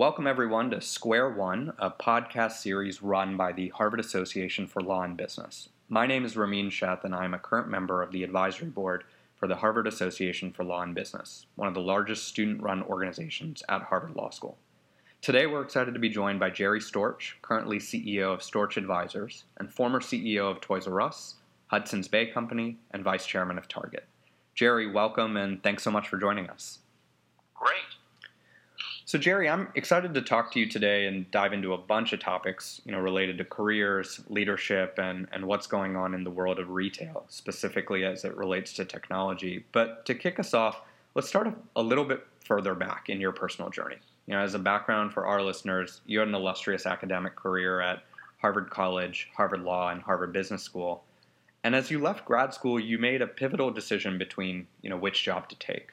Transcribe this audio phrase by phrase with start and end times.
[0.00, 5.02] Welcome, everyone, to Square One, a podcast series run by the Harvard Association for Law
[5.02, 5.68] and Business.
[5.90, 9.04] My name is Ramin Sheth, and I'm a current member of the advisory board
[9.36, 13.62] for the Harvard Association for Law and Business, one of the largest student run organizations
[13.68, 14.56] at Harvard Law School.
[15.20, 19.70] Today, we're excited to be joined by Jerry Storch, currently CEO of Storch Advisors and
[19.70, 21.34] former CEO of Toys R Us,
[21.66, 24.06] Hudson's Bay Company, and vice chairman of Target.
[24.54, 26.78] Jerry, welcome and thanks so much for joining us.
[27.54, 27.99] Great.
[29.10, 32.20] So, Jerry, I'm excited to talk to you today and dive into a bunch of
[32.20, 36.60] topics, you know, related to careers, leadership, and, and what's going on in the world
[36.60, 39.64] of retail, specifically as it relates to technology.
[39.72, 40.82] But to kick us off,
[41.16, 43.96] let's start a little bit further back in your personal journey.
[44.28, 48.04] You know, as a background for our listeners, you had an illustrious academic career at
[48.40, 51.02] Harvard College, Harvard Law, and Harvard Business School.
[51.64, 55.24] And as you left grad school, you made a pivotal decision between, you know, which
[55.24, 55.88] job to take.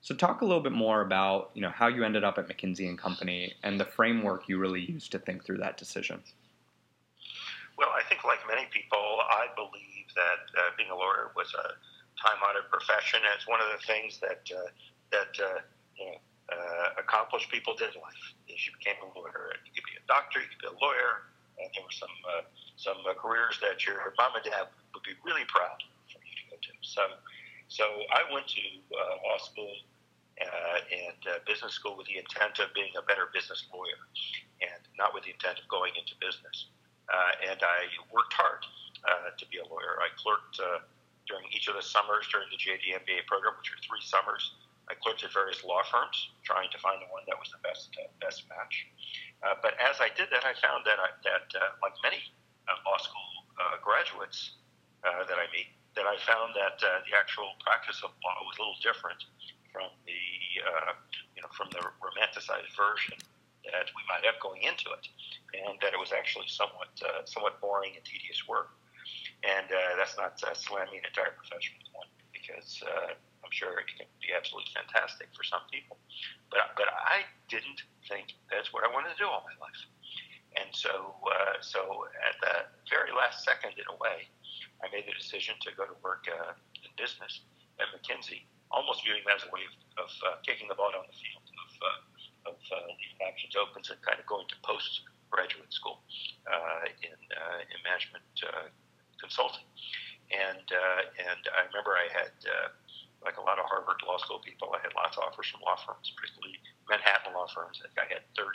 [0.00, 2.88] So talk a little bit more about, you know, how you ended up at McKinsey
[2.88, 6.22] and Company and the framework you really used to think through that decision.
[7.76, 11.78] Well, I think like many people, I believe that uh, being a lawyer was a
[12.18, 13.22] time-honored profession.
[13.34, 14.70] It's one of the things that uh,
[15.14, 15.62] that uh,
[15.94, 16.18] you know,
[16.50, 18.24] uh, accomplished people did in life.
[18.50, 19.54] Is you became a lawyer.
[19.62, 21.30] You could be a doctor, you could be a lawyer,
[21.62, 22.42] and there were some uh,
[22.74, 25.78] some uh, careers that your mom and dad would be really proud
[26.10, 26.72] for you to go to.
[26.82, 27.02] So,
[27.68, 29.72] so I went to uh, law school
[30.40, 34.00] uh, and uh, business school with the intent of being a better business lawyer,
[34.62, 36.72] and not with the intent of going into business.
[37.08, 38.62] Uh, and I worked hard
[39.04, 40.00] uh, to be a lawyer.
[40.00, 40.84] I clerked uh,
[41.28, 44.56] during each of the summers during the JD MBA program, which were three summers.
[44.88, 47.92] I clerked at various law firms, trying to find the one that was the best
[48.00, 48.88] uh, best match.
[49.44, 52.18] Uh, but as I did that, I found that I, that uh, like many
[52.66, 53.28] uh, law school
[53.60, 54.56] uh, graduates
[55.04, 58.54] uh, that I meet, that I found that uh, the actual practice of law was
[58.54, 59.18] a little different
[59.74, 60.22] from the
[60.62, 60.94] uh,
[61.34, 63.18] you know from the romanticized version
[63.66, 65.10] that we might have going into it,
[65.58, 68.70] and that it was actually somewhat uh, somewhat boring and tedious work.
[69.42, 73.90] And uh, that's not uh, slamming an entire profession one because uh, I'm sure it
[73.90, 75.98] can be absolutely fantastic for some people.
[76.46, 79.82] But but I didn't think that's what I wanted to do all my life.
[80.62, 81.18] And so
[81.60, 82.54] so at the
[82.86, 84.30] very last second, in a way,
[84.82, 87.42] I made the decision to go to work uh, in business
[87.82, 89.74] at McKinsey, almost viewing that as a way of,
[90.06, 93.82] of uh, kicking the ball down the field, of uh, of uh, leaving options open
[93.84, 96.00] and kind of going to post graduate school
[96.48, 98.70] uh, in uh, in management uh,
[99.20, 99.66] consulting.
[100.32, 102.68] And uh, and I remember I had uh,
[103.24, 105.76] like a lot of Harvard Law School people, I had lots of offers from law
[105.76, 107.82] firms, particularly Manhattan law firms.
[107.82, 108.46] I think I had 30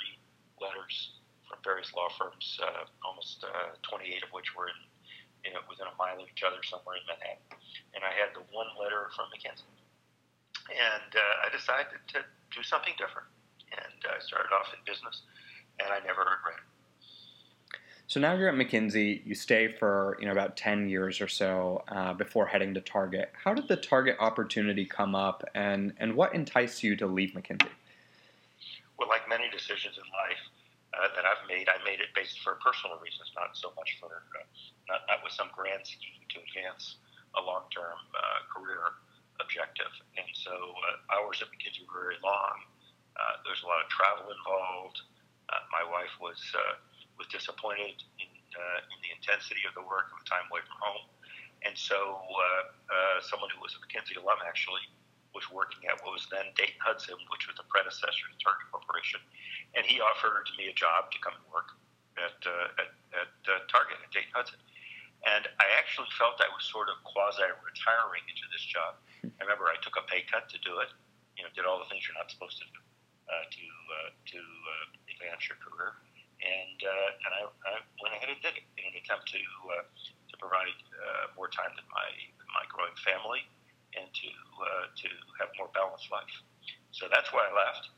[0.62, 4.80] letters from various law firms, uh, almost uh, 28 of which were in,
[5.44, 7.44] you know, within a mile of each other somewhere in Manhattan.
[7.94, 9.68] And I had the one letter from McKinsey.
[10.72, 12.24] And uh, I decided to
[12.56, 13.28] do something different.
[13.72, 15.24] And I started off in business,
[15.80, 16.74] and I never regret it.
[18.08, 19.26] So now you're at McKinsey.
[19.26, 23.32] You stay for you know about ten years or so uh, before heading to Target.
[23.44, 27.70] How did the Target opportunity come up, and and what enticed you to leave McKinsey?
[29.00, 30.38] Well, like many decisions in life
[30.94, 34.10] uh, that I've made, I made it based for personal reasons, not so much for
[34.14, 34.46] uh,
[34.90, 37.02] not not with some grand scheme to advance
[37.34, 39.02] a long-term uh, career
[39.42, 39.90] objective.
[40.16, 42.62] And so uh, hours at McKinsey were very long.
[43.18, 45.02] Uh, there's a lot of travel involved.
[45.74, 46.38] my wife was
[47.18, 50.78] was disappointed in, uh, in the intensity of the work of the time away from
[50.82, 51.06] home.
[51.64, 54.84] And so uh, uh, someone who was a McKinsey alum actually
[55.34, 59.20] was working at what was then Dayton Hudson, which was the predecessor to Target Corporation.
[59.74, 61.74] And he offered me a job to come and work
[62.18, 64.62] at, uh, at, at uh, Target at Dayton Hudson.
[65.26, 69.00] And I actually felt I was sort of quasi retiring into this job.
[69.24, 70.92] I remember I took a pay cut to do it,
[71.40, 72.82] you know, did all the things you're not supposed to do
[73.32, 75.96] uh, to, uh, to uh, advance your career
[76.44, 77.74] and uh, and I, I
[78.04, 81.72] went ahead and did it in an attempt to uh, to provide uh, more time
[81.76, 83.48] with my with my growing family
[84.14, 84.30] to
[84.62, 85.10] uh, to
[85.42, 86.36] have more balanced life.
[86.92, 87.90] So that's why I left,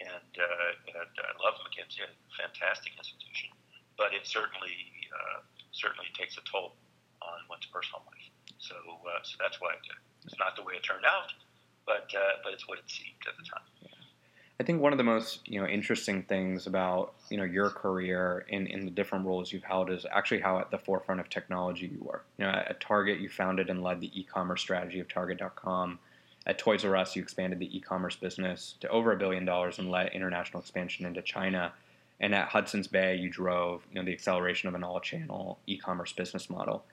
[0.00, 3.52] and uh, and I love McKinsey, a fantastic institution,
[4.00, 4.74] but it certainly
[5.12, 6.76] uh, certainly takes a toll
[7.20, 8.26] on one's personal life.
[8.58, 9.98] So uh, so that's why I did.
[10.24, 11.32] It's not the way it turned out,
[11.86, 13.79] but uh, but it's what it seemed at the time.
[14.60, 18.44] I think one of the most you know interesting things about you know your career
[18.50, 21.86] in, in the different roles you've held is actually how at the forefront of technology
[21.86, 22.24] you were.
[22.36, 25.98] You know, at Target you founded and led the e-commerce strategy of Target.com.
[26.46, 29.90] At Toys R Us you expanded the e-commerce business to over a billion dollars and
[29.90, 31.72] led international expansion into China.
[32.20, 36.50] And at Hudson's Bay you drove you know the acceleration of an all-channel e-commerce business
[36.50, 36.84] model.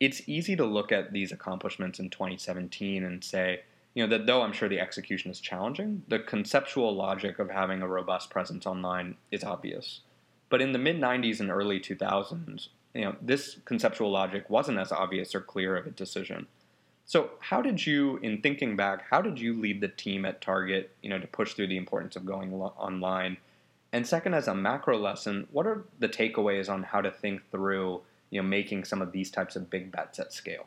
[0.00, 3.60] It's easy to look at these accomplishments in 2017 and say
[3.94, 7.82] you know that though I'm sure the execution is challenging, the conceptual logic of having
[7.82, 10.00] a robust presence online is obvious.
[10.48, 14.92] But in the mid 90s and early 2000s, you know, this conceptual logic wasn't as
[14.92, 16.46] obvious or clear of a decision.
[17.04, 20.94] So, how did you, in thinking back, how did you lead the team at Target,
[21.02, 23.36] you know, to push through the importance of going lo- online?
[23.92, 28.02] And second, as a macro lesson, what are the takeaways on how to think through,
[28.30, 30.66] you know, making some of these types of big bets at scale?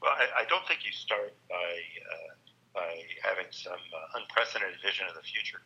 [0.00, 1.70] Well, I, I don't think you start by
[2.08, 2.32] uh,
[2.72, 2.90] by
[3.22, 5.60] having some uh, unprecedented vision of the future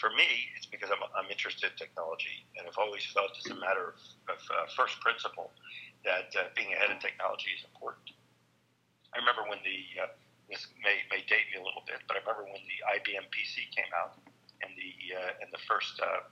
[0.00, 3.58] for me, it's because I'm, I'm interested in technology, and I've always felt as a
[3.60, 4.00] matter of,
[4.32, 5.52] of uh, first principle
[6.08, 8.16] that uh, being ahead in technology is important.
[9.12, 10.10] I remember when the uh,
[10.48, 13.70] this may, may date me a little bit, but I remember when the IBM PC
[13.70, 14.18] came out
[14.62, 16.24] and the uh, and the first uh,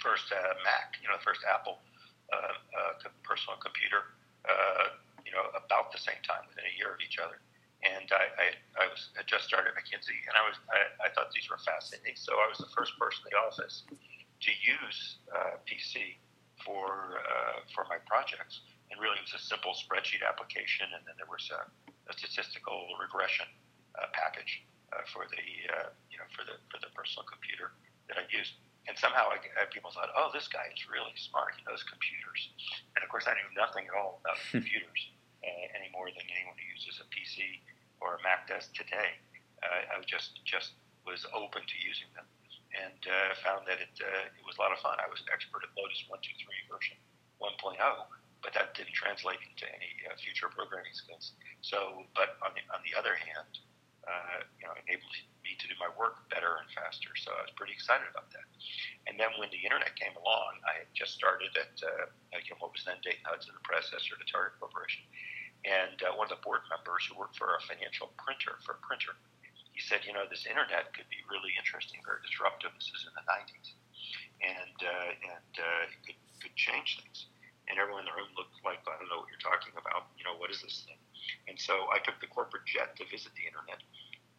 [0.00, 1.82] first uh, Mac, you know, the first Apple
[2.32, 4.14] uh, uh, personal computer,
[4.48, 7.42] uh, you know, about the same time, within a year of each other
[7.84, 8.46] and I, I,
[8.80, 11.60] I was had just started at McKinsey, and I was I, I thought these were
[11.60, 12.16] fascinating.
[12.16, 16.16] So I was the first person in the office to use uh, PC
[16.64, 21.16] for uh, for my projects, and really it was a simple spreadsheet application, and then
[21.20, 21.68] there was a,
[22.08, 23.46] a statistical regression
[24.00, 24.64] uh, package
[24.96, 27.76] uh, for the uh, you know for the for the personal computer
[28.08, 28.56] that I used.
[28.86, 31.58] And somehow I, I, people thought, oh, this guy is really smart.
[31.58, 32.54] He knows computers.
[32.94, 35.10] And of course, I knew nothing at all about computers
[35.46, 37.62] uh, any more than anyone who uses a PC
[38.02, 39.16] or a Mac does today.
[39.62, 40.74] Uh, I just just
[41.06, 42.26] was open to using them
[42.74, 44.98] and uh, found that it uh, it was a lot of fun.
[44.98, 46.98] I was an expert at Lotus 123 version
[47.38, 47.78] 1.0,
[48.42, 51.36] but that didn't translate into any uh, future programming skills.
[51.62, 53.52] So, but on the on the other hand,
[54.04, 57.10] uh, you know, enabled me to do my work better and faster.
[57.16, 58.46] So I was pretty excited about that.
[59.06, 62.10] And then when the internet came along, I had just started at uh,
[62.58, 65.06] what was then Dayton Hudson, the predecessor to Target Corporation
[65.64, 68.80] and uh, one of the board members who worked for a financial printer for a
[68.84, 69.16] printer,
[69.72, 72.72] he said, you know, this internet could be really interesting, very disruptive.
[72.76, 73.68] This is in the 90s,
[74.40, 77.28] and uh, and uh, it could could change things.
[77.66, 80.06] And everyone in the room looked like, I don't know what you're talking about.
[80.14, 81.00] You know, what is this thing?
[81.50, 83.82] And so I took the corporate jet to visit the internet.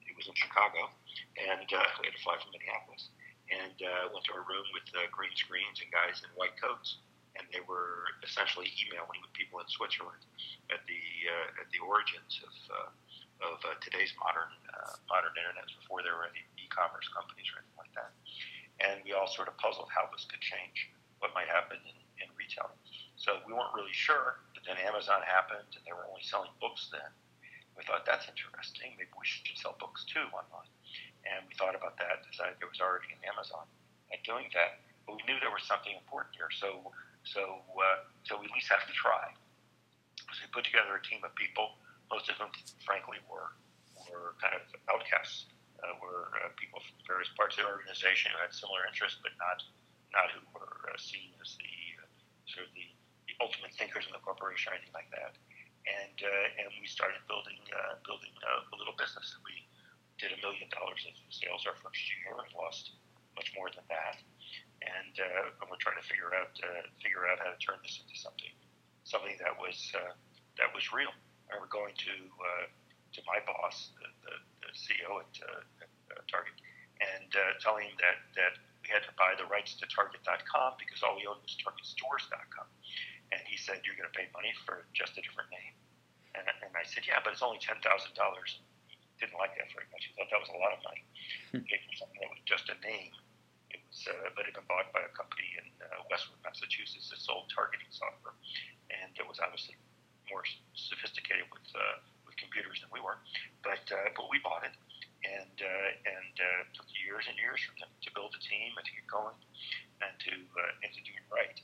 [0.08, 0.88] It was in Chicago,
[1.36, 3.12] and uh, we had to fly from Minneapolis,
[3.52, 7.04] and uh, went to a room with uh, green screens and guys in white coats
[7.38, 10.22] and they were essentially emailing with people in Switzerland
[10.74, 12.90] at the uh, at the origins of uh,
[13.54, 17.80] of uh, today's modern uh, modern internet before there were any e-commerce companies or anything
[17.80, 18.12] like that.
[18.82, 22.28] And we all sort of puzzled how this could change what might happen in, in
[22.38, 22.70] retail.
[23.18, 24.42] So we weren't really sure.
[24.54, 27.10] But then Amazon happened, and they were only selling books then.
[27.74, 28.98] We thought that's interesting.
[28.98, 30.70] Maybe we should sell books too online.
[31.26, 32.26] And we thought about that.
[32.26, 33.66] Decided there was already an Amazon
[34.14, 34.82] at doing that.
[35.06, 36.50] But we knew there was something important here.
[36.54, 36.94] So
[37.28, 39.32] so, uh, so we at least have to try.
[40.32, 41.80] So we put together a team of people,
[42.12, 42.52] most of whom,
[42.84, 43.56] frankly, were
[44.08, 45.52] were kind of outcasts,
[45.84, 49.36] uh, were uh, people from various parts of the organization who had similar interests, but
[49.36, 49.60] not
[50.16, 52.08] not who were uh, seen as the uh,
[52.48, 52.88] sort of the,
[53.28, 55.36] the ultimate thinkers in the corporation or anything like that.
[55.88, 57.60] And uh, and we started building
[58.08, 59.36] building a little business.
[59.44, 59.68] We
[60.20, 62.96] did a million dollars of sales our first year and lost
[63.36, 64.18] much more than that
[64.84, 67.98] and, uh, and we're trying to figure out uh, figure out how to turn this
[68.02, 68.54] into something
[69.08, 70.14] something that was uh,
[70.60, 71.10] that was real.
[71.48, 72.66] I remember going to uh,
[73.16, 74.36] to my boss, the, the,
[74.68, 76.60] the CEO at, uh, at uh, Target,
[77.00, 78.54] and uh, telling him that that
[78.84, 82.68] we had to buy the rights to Target.com because all we owned was TargetStores.com.
[83.32, 85.74] And he said, "You're going to pay money for just a different name."
[86.36, 88.60] And, and I said, "Yeah, but it's only ten thousand dollars."
[89.18, 90.06] Didn't like that very much.
[90.06, 91.02] He thought that was a lot of money.
[91.50, 91.66] Hmm.
[91.66, 93.18] Pay for something that was just a name
[94.08, 97.88] uh, that had been bought by a company in uh, Westwood, Massachusetts that sold targeting
[97.90, 98.36] software,
[98.92, 99.76] and it was obviously
[100.28, 100.44] more
[100.76, 103.18] sophisticated with uh, with computers than we were.
[103.64, 104.76] But uh, but we bought it,
[105.24, 108.86] and uh, and uh, took years and years from them to build a team and
[108.86, 109.38] to get going,
[110.04, 111.58] and to uh, and to do it right.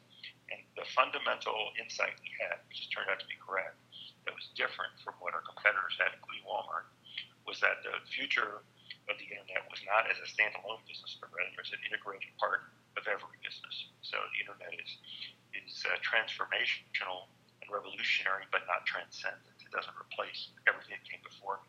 [0.52, 3.80] And the fundamental insight we had, which has turned out to be correct,
[4.26, 6.88] that was different from what our competitors had, including Walmart,
[7.48, 8.64] was that the future
[9.12, 12.72] of the internet was not as a standalone business, but rather as an integrated part
[12.96, 13.76] of every business.
[14.06, 14.92] So the internet is
[15.54, 17.30] is uh, transformational
[17.62, 19.54] and revolutionary, but not transcendent.
[19.62, 21.62] It doesn't replace everything that came before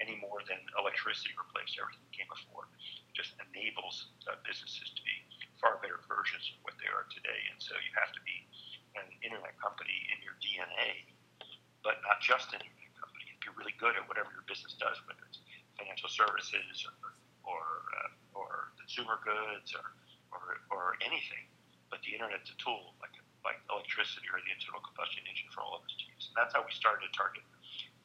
[0.00, 2.70] any more than electricity replaced everything that came before.
[3.06, 5.16] It just enables uh, businesses to be
[5.62, 7.40] far better versions of what they are today.
[7.52, 8.36] And so you have to be
[8.96, 11.06] an internet company in your DNA,
[11.86, 13.26] but not just an internet company.
[13.42, 15.41] Be really good at whatever your business does, whether it's
[16.02, 17.62] financial services or or,
[17.98, 19.86] uh, or consumer goods or,
[20.30, 21.46] or or anything.
[21.90, 23.14] But the internet's a tool like
[23.46, 26.30] like electricity or the internal combustion engine for all of us to use.
[26.30, 27.42] And that's how we started Target.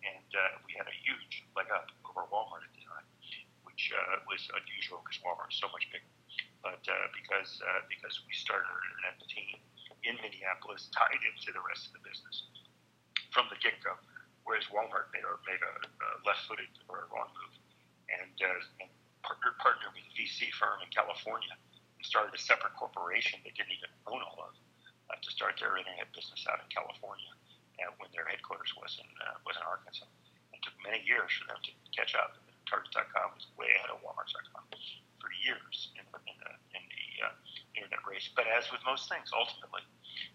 [0.01, 3.05] And uh, we had a huge leg up over Walmart at the time,
[3.65, 6.09] which uh, was unusual because Walmart is so much bigger.
[6.65, 9.57] But uh, because uh, because we started our internet team
[10.05, 12.49] in Minneapolis, tied into the rest of the business
[13.29, 13.93] from the get go,
[14.45, 17.56] whereas Walmart made a made a, a left-footed or a wrong move,
[18.41, 18.89] uh, and
[19.25, 23.73] partnered partnered with a VC firm in California and started a separate corporation they didn't
[23.73, 24.53] even own all of
[25.09, 27.31] uh, to start their internet business out in California,
[27.79, 30.07] uh, when their headquarters was in uh, was in Arkansas.
[30.53, 32.37] It took many years for them to catch up.
[32.67, 34.67] Target.com was way ahead of Walmart.com
[35.23, 37.31] for years in, in the, in the uh,
[37.79, 38.27] internet race.
[38.35, 39.87] But as with most things, ultimately,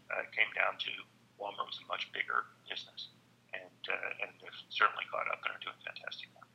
[0.08, 0.92] uh, it came down to
[1.36, 3.12] Walmart was a much bigger business,
[3.52, 6.51] and uh, and they've certainly caught up and are doing fantastic now.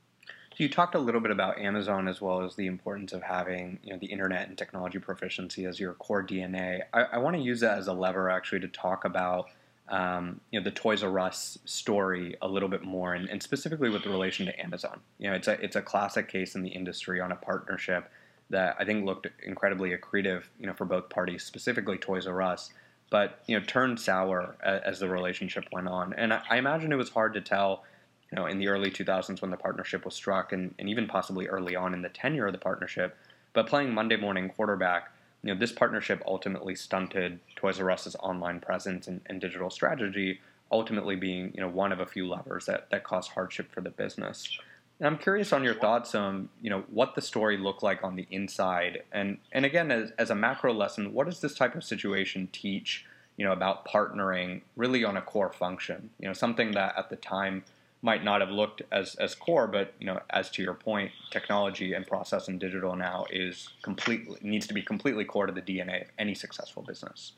[0.57, 3.77] So you talked a little bit about Amazon as well as the importance of having
[3.83, 6.81] you know, the internet and technology proficiency as your core DNA.
[6.91, 9.51] I, I want to use that as a lever actually to talk about
[9.87, 13.91] um, you know the Toys R Us story a little bit more, and, and, specifically
[13.91, 14.99] with relation to Amazon.
[15.19, 18.11] You know, it's a it's a classic case in the industry on a partnership
[18.49, 22.73] that I think looked incredibly accretive, you know, for both parties, specifically Toys R Us,
[23.11, 26.91] but you know turned sour as, as the relationship went on, and I, I imagine
[26.91, 27.83] it was hard to tell
[28.31, 31.47] you know, in the early 2000s when the partnership was struck, and, and even possibly
[31.47, 33.15] early on in the tenure of the partnership.
[33.53, 35.11] But playing Monday morning quarterback,
[35.43, 40.41] you know, this partnership ultimately stunted Toys R Us's online presence and, and, digital strategy,
[40.71, 43.89] ultimately being you know one of a few levers that that caused hardship for the
[43.89, 44.57] business.
[44.99, 48.15] And I'm curious on your thoughts on you know what the story looked like on
[48.15, 51.83] the inside, and and again as, as a macro lesson, what does this type of
[51.83, 53.05] situation teach
[53.37, 56.09] you know about partnering really on a core function?
[56.19, 57.63] You know something that at the time
[58.01, 61.93] might not have looked as, as core, but you know, as to your point, technology
[61.93, 66.03] and process and digital now is completely needs to be completely core to the DNA
[66.03, 67.33] of any successful business.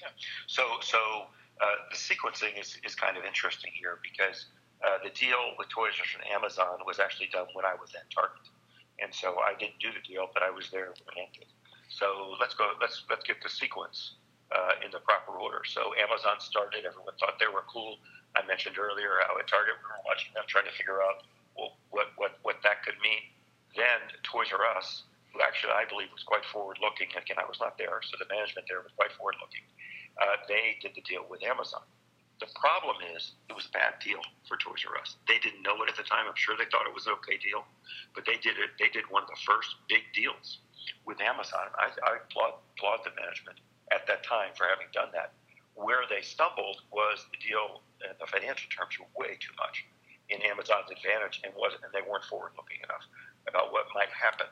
[0.00, 0.08] Yeah.
[0.46, 0.98] So so
[1.60, 4.46] uh, the sequencing is, is kind of interesting here because
[4.84, 7.94] uh, the deal with Toys R Us and Amazon was actually done when I was
[7.94, 8.50] at Target,
[9.02, 11.50] and so I didn't do the deal, but I was there when it ended.
[11.88, 12.72] So let's go.
[12.80, 14.14] Let's let's get the sequence
[14.50, 15.62] uh, in the proper order.
[15.64, 16.84] So Amazon started.
[16.86, 17.98] Everyone thought they were cool.
[18.36, 21.24] I mentioned earlier how at Target we were watching them trying to figure out
[21.56, 23.22] well, what what what that could mean.
[23.76, 27.08] Then Toys R Us, who actually I believe was quite forward looking.
[27.12, 29.64] Again, I was not there, so the management there was quite forward looking.
[30.20, 31.84] Uh, they did the deal with Amazon.
[32.40, 35.14] The problem is it was a bad deal for Toys R Us.
[35.28, 36.26] They didn't know it at the time.
[36.26, 37.64] I'm sure they thought it was an okay deal,
[38.16, 38.74] but they did it.
[38.80, 40.58] They did one of the first big deals
[41.06, 41.70] with Amazon.
[41.78, 43.60] I, I applaud, applaud the management
[43.92, 45.32] at that time for having done that.
[45.74, 49.84] Where they stumbled was the deal, and the financial terms were way too much
[50.30, 53.04] in Amazon's advantage, and wasn't, and they weren't forward-looking enough
[53.50, 54.46] about what might happen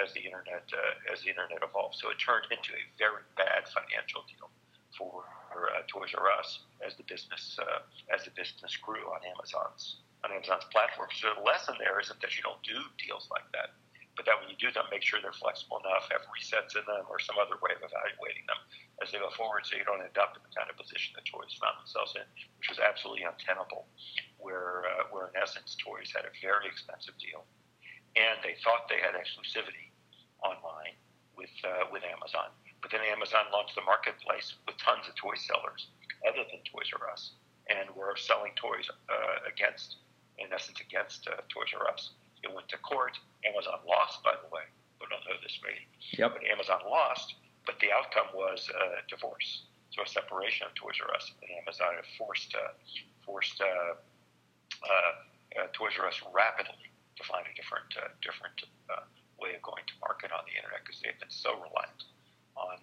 [0.00, 2.00] as the internet uh, as the internet evolved.
[2.00, 4.48] So it turned into a very bad financial deal
[4.96, 9.20] for, for uh, Toys R Us as the business uh, as the business grew on
[9.24, 11.12] Amazon's on Amazon's platform.
[11.12, 13.76] So the lesson there isn't that you don't do deals like that
[14.16, 17.08] but that when you do them, make sure they're flexible enough, have resets in them,
[17.08, 18.60] or some other way of evaluating them
[19.00, 21.24] as they go forward, so you don't end up in the kind of position that
[21.24, 22.26] Toys found themselves in,
[22.60, 23.88] which was absolutely untenable,
[24.36, 27.42] where uh, where in essence Toys had a very expensive deal,
[28.14, 29.90] and they thought they had exclusivity
[30.44, 30.94] online
[31.34, 32.52] with uh, with Amazon,
[32.84, 35.88] but then Amazon launched the marketplace with tons of toy sellers
[36.28, 37.32] other than Toys R Us,
[37.72, 40.04] and were selling toys uh, against,
[40.38, 42.12] in essence, against uh, Toys R Us.
[42.42, 43.18] It went to court.
[43.46, 44.66] Amazon lost, by the way.
[45.00, 45.86] We don't know this meeting.
[46.18, 46.38] Yep.
[46.38, 47.34] But Amazon lost,
[47.66, 49.66] but the outcome was uh, divorce.
[49.90, 52.72] So a separation of Toys R Us and Amazon forced uh,
[53.26, 55.12] forced uh, uh,
[55.58, 58.56] uh Toys R Us rapidly to find a different uh, different
[59.36, 62.08] way of going to market on the internet because they've been so reliant
[62.56, 62.80] on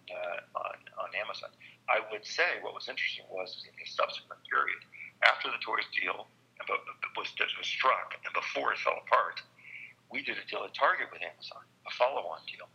[0.54, 1.50] on on Amazon.
[1.90, 4.84] I would say what was interesting was in the subsequent period
[5.26, 6.30] after the Toys deal
[6.68, 9.42] was, was struck and before it fell apart,
[10.12, 12.66] we did a deal at Target with Amazon, a follow-on deal.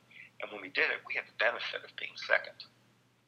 [0.40, 2.56] And when we did it, we had the benefit of being second.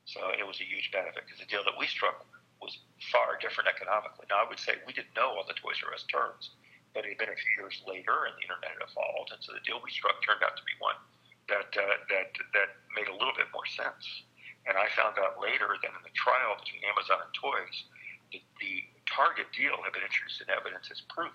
[0.06, 2.22] So it was a huge benefit because the deal that we struck
[2.62, 2.78] was
[3.10, 4.30] far different economically.
[4.30, 6.54] Now, I would say we didn't know all the Toys R Us terms,
[6.94, 9.34] but it had been a few years later and the internet had evolved.
[9.34, 10.96] And so the deal we struck turned out to be one
[11.50, 14.06] that, uh, that, that made a little bit more sense.
[14.66, 17.76] And I found out later that in the trial between Amazon and Toys,
[18.34, 18.85] the, the
[19.16, 21.32] Target deal had been introduced in evidence as proof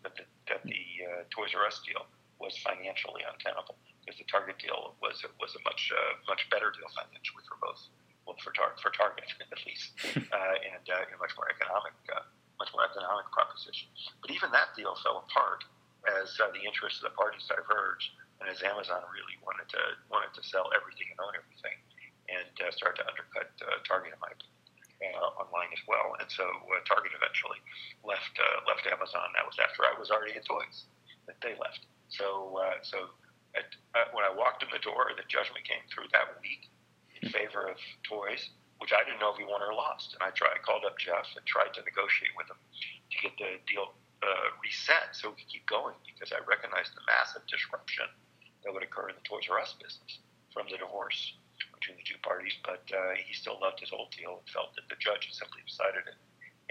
[0.00, 2.08] that the, that the uh, Toys R Us deal
[2.40, 6.88] was financially untenable because the Target deal was was a much uh, much better deal
[6.96, 7.84] financially for both,
[8.24, 9.92] well for Tar- for Target at least,
[10.32, 12.24] uh, and uh, a much more economic uh,
[12.56, 13.92] much more economic proposition.
[14.24, 15.68] But even that deal fell apart
[16.16, 20.32] as uh, the interests of the parties diverged, and as Amazon really wanted to wanted
[20.32, 21.76] to sell everything and own everything,
[22.32, 24.51] and uh, start to undercut uh, Target in my opinion
[25.02, 26.14] uh, online as well.
[26.22, 27.58] And so uh, Target eventually
[28.06, 29.34] left uh, left Amazon.
[29.34, 30.86] That was after I was already at Toys.
[31.26, 31.86] that they left.
[32.08, 33.10] So, uh, so
[33.56, 36.68] at, uh, when I walked in the door, the judgment came through that week
[37.20, 40.16] in favor of toys, which I didn't know if he won or lost.
[40.16, 43.34] And I tried, I called up Jeff and tried to negotiate with him to get
[43.38, 48.06] the deal uh, reset so we could keep going because I recognized the massive disruption
[48.62, 50.22] that would occur in the Toys R Us business
[50.54, 51.34] from the divorce
[51.92, 52.56] between the two parties.
[52.64, 55.60] But uh, he still loved his old deal and felt that the judge had simply
[55.68, 56.16] decided it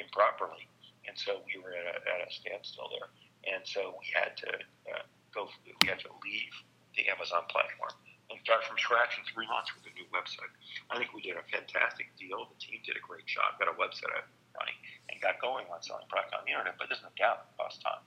[0.02, 0.66] improperly.
[1.06, 3.10] And so we were at a, at a standstill there.
[3.46, 4.52] And so we had to
[4.90, 6.54] uh, go, we had to leave
[6.98, 7.94] the Amazon platform
[8.30, 10.54] and start from scratch in three months with a new website.
[10.94, 12.48] I think we did a fantastic deal.
[12.48, 14.78] The team did a great job, got a website up running,
[15.10, 16.78] and got going on selling product on the internet.
[16.78, 18.06] But there's no doubt it cost time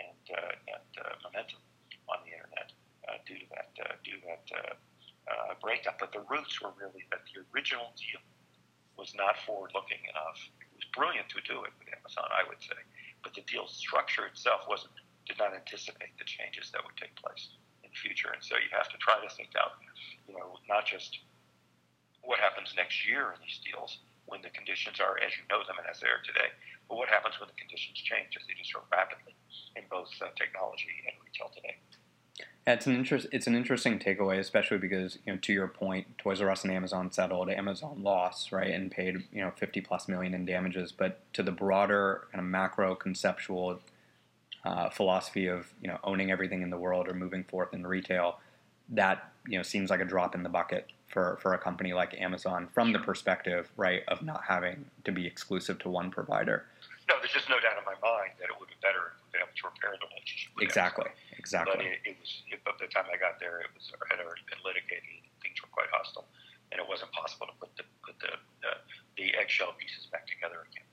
[0.00, 1.60] and, uh, and uh, momentum
[2.08, 2.72] on the internet
[3.06, 4.74] uh, due to that uh, due to that uh,
[5.30, 6.02] uh, breakup.
[6.02, 8.20] But the roots were really that the original deal
[8.98, 10.38] was not forward-looking enough.
[10.60, 12.76] It was brilliant to do it with Amazon, I would say,
[13.22, 14.92] but the deal structure itself wasn't
[15.30, 17.54] did not anticipate the changes that would take place
[17.86, 18.34] in the future.
[18.34, 19.78] And so you have to try to think out,
[20.26, 21.22] you know, not just
[22.26, 25.78] what happens next year in these deals when the conditions are as you know them
[25.78, 26.50] and as they are today,
[26.90, 29.34] but what happens when the conditions change as they do so rapidly
[29.78, 31.78] in both uh, technology and retail today.
[32.72, 33.26] It's an interest.
[33.32, 36.72] It's an interesting takeaway, especially because you know, to your point, Toys R Us and
[36.72, 37.50] Amazon settled.
[37.50, 40.92] Amazon lost, right, and paid you know fifty plus million in damages.
[40.92, 43.80] But to the broader kind of macro conceptual
[44.64, 48.38] uh, philosophy of you know owning everything in the world or moving forth in retail,
[48.90, 52.18] that you know seems like a drop in the bucket for, for a company like
[52.20, 56.66] Amazon from the perspective right of not having to be exclusive to one provider.
[57.08, 59.32] No, there's just no doubt in my mind that it would be better if we
[59.32, 60.52] could have to repair the relationship.
[60.60, 61.38] exactly, Amazon.
[61.38, 61.74] exactly.
[61.76, 64.60] But it, it was it, the time I got there, it was had already been
[64.64, 65.28] litigated.
[65.44, 66.26] Things were quite hostile,
[66.72, 68.32] and it wasn't possible to put the put the
[68.66, 68.80] uh,
[69.16, 70.88] the eggshell pieces back together again.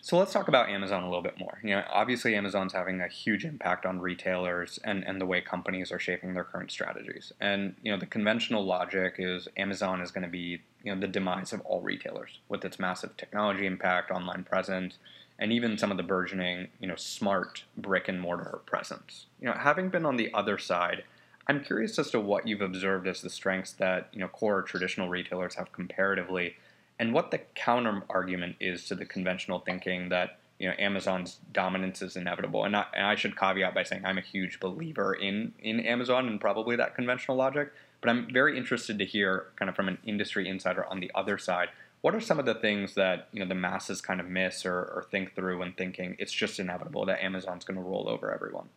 [0.00, 1.58] So let's talk about Amazon a little bit more.
[1.62, 5.92] You know, obviously Amazon's having a huge impact on retailers and, and the way companies
[5.92, 7.32] are shaping their current strategies.
[7.40, 11.08] And you know, the conventional logic is Amazon is going to be you know the
[11.08, 14.98] demise of all retailers with its massive technology impact, online presence,
[15.38, 19.26] and even some of the burgeoning you know smart brick and mortar presence.
[19.40, 21.04] You know, having been on the other side.
[21.46, 25.10] I'm curious as to what you've observed as the strengths that you know core traditional
[25.10, 26.56] retailers have comparatively
[26.98, 32.02] and what the counter argument is to the conventional thinking that you know Amazon's dominance
[32.02, 32.64] is inevitable.
[32.64, 36.28] And I, and I, should caveat by saying I'm a huge believer in in Amazon
[36.28, 37.72] and probably that conventional logic.
[38.00, 41.38] But I'm very interested to hear, kind of from an industry insider on the other
[41.38, 41.70] side,
[42.04, 44.76] what are some of the things that you know the masses kind of miss or,
[44.92, 48.68] or think through when thinking it's just inevitable that Amazon's going to roll over everyone?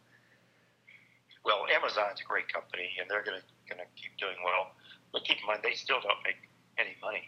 [1.44, 4.72] Well, Amazon's a great company, and they're going to going to keep doing well.
[5.12, 6.40] But keep in mind, they still don't make
[6.80, 7.28] any money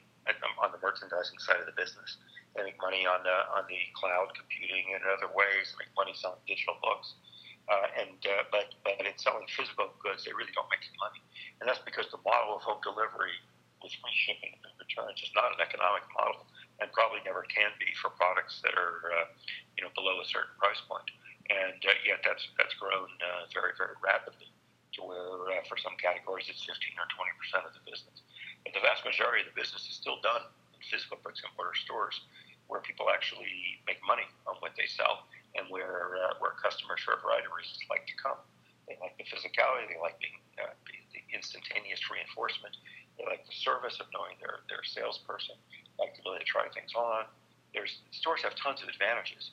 [0.63, 2.15] on the merchandising side of the business.
[2.55, 5.75] They make money on the on the cloud computing and other ways.
[5.75, 7.19] They make money selling digital books,
[7.67, 11.19] uh, and uh, but but in selling physical goods, they really don't make any money.
[11.59, 13.35] And that's because the model of home delivery
[13.83, 14.55] with free shipping
[14.89, 16.49] returns is not an economic model,
[16.81, 19.29] and probably never can be for products that are uh,
[19.77, 21.05] you know below a certain price point.
[21.53, 24.49] And uh, yet that's that's grown uh, very very rapidly
[24.97, 28.25] to where uh, for some categories it's 15 or 20 percent of the business.
[28.65, 31.77] But the vast majority of the business is still done in physical bricks and mortar
[31.77, 32.25] stores
[32.69, 35.25] where people actually make money on what they sell
[35.57, 38.37] and where uh, where customers for a variety of reasons like to come.
[38.85, 40.73] They like the physicality, they like being uh,
[41.13, 42.73] the instantaneous reinforcement,
[43.19, 45.59] they like the service of knowing their their salesperson,
[45.99, 47.27] like the ability to try things on.
[47.75, 49.51] There's stores have tons of advantages,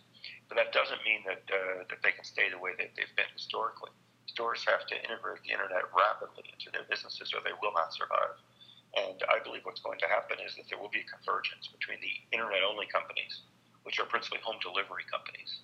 [0.49, 3.29] but that doesn't mean that uh, that they can stay the way that they've been
[3.35, 3.91] historically.
[4.31, 8.39] Stores have to integrate the internet rapidly into their businesses, or they will not survive.
[8.97, 12.01] And I believe what's going to happen is that there will be a convergence between
[12.01, 13.45] the internet only companies,
[13.85, 15.61] which are principally home delivery companies,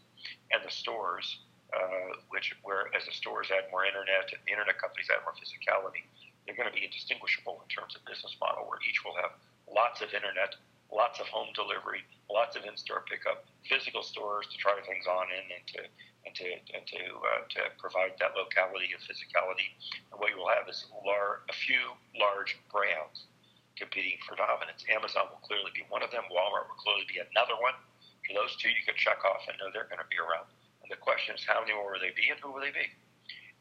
[0.52, 1.24] and the stores,
[1.72, 5.34] uh, which where as the stores add more internet and the internet companies add more
[5.38, 6.04] physicality,
[6.44, 9.38] they're going to be indistinguishable in terms of business model, where each will have
[9.70, 10.58] lots of internet,
[10.90, 15.46] lots of home delivery, lots of in-store pickup, physical stores to try things on in
[15.54, 15.80] and to
[16.26, 19.74] and to and to uh, to provide that locality of physicality.
[20.10, 23.26] And what you will have is lar- a few large brands
[23.74, 24.84] competing for dominance.
[24.86, 26.22] Amazon will clearly be one of them.
[26.30, 27.74] Walmart will clearly be another one.
[28.22, 30.46] For those two, you can check off and know they're going to be around.
[30.84, 32.86] And the question is, how many more will they be, and who will they be?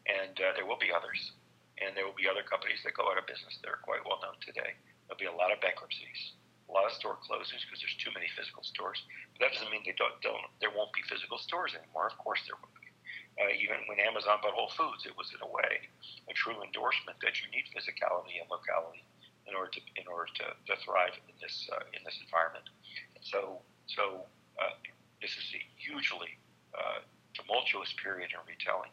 [0.06, 1.34] And uh, there will be others,
[1.82, 4.22] and there will be other companies that go out of business that are quite well
[4.22, 4.78] known today.
[5.06, 6.38] There'll be a lot of bankruptcies
[6.72, 9.04] a lot of store closings because there's too many physical stores.
[9.36, 12.08] But that doesn't mean they don't, don't there won't be physical stores anymore.
[12.08, 12.88] Of course there will be.
[13.36, 15.92] Uh, even when Amazon bought Whole Foods, it was in a way
[16.32, 19.04] a true endorsement that you need physicality and locality
[19.48, 22.72] in order to in order to, to thrive in this uh, in this environment.
[23.20, 23.60] And so
[23.92, 24.24] so
[24.56, 24.76] uh,
[25.20, 26.40] this is a hugely
[26.72, 27.04] uh,
[27.36, 28.92] tumultuous period in retailing,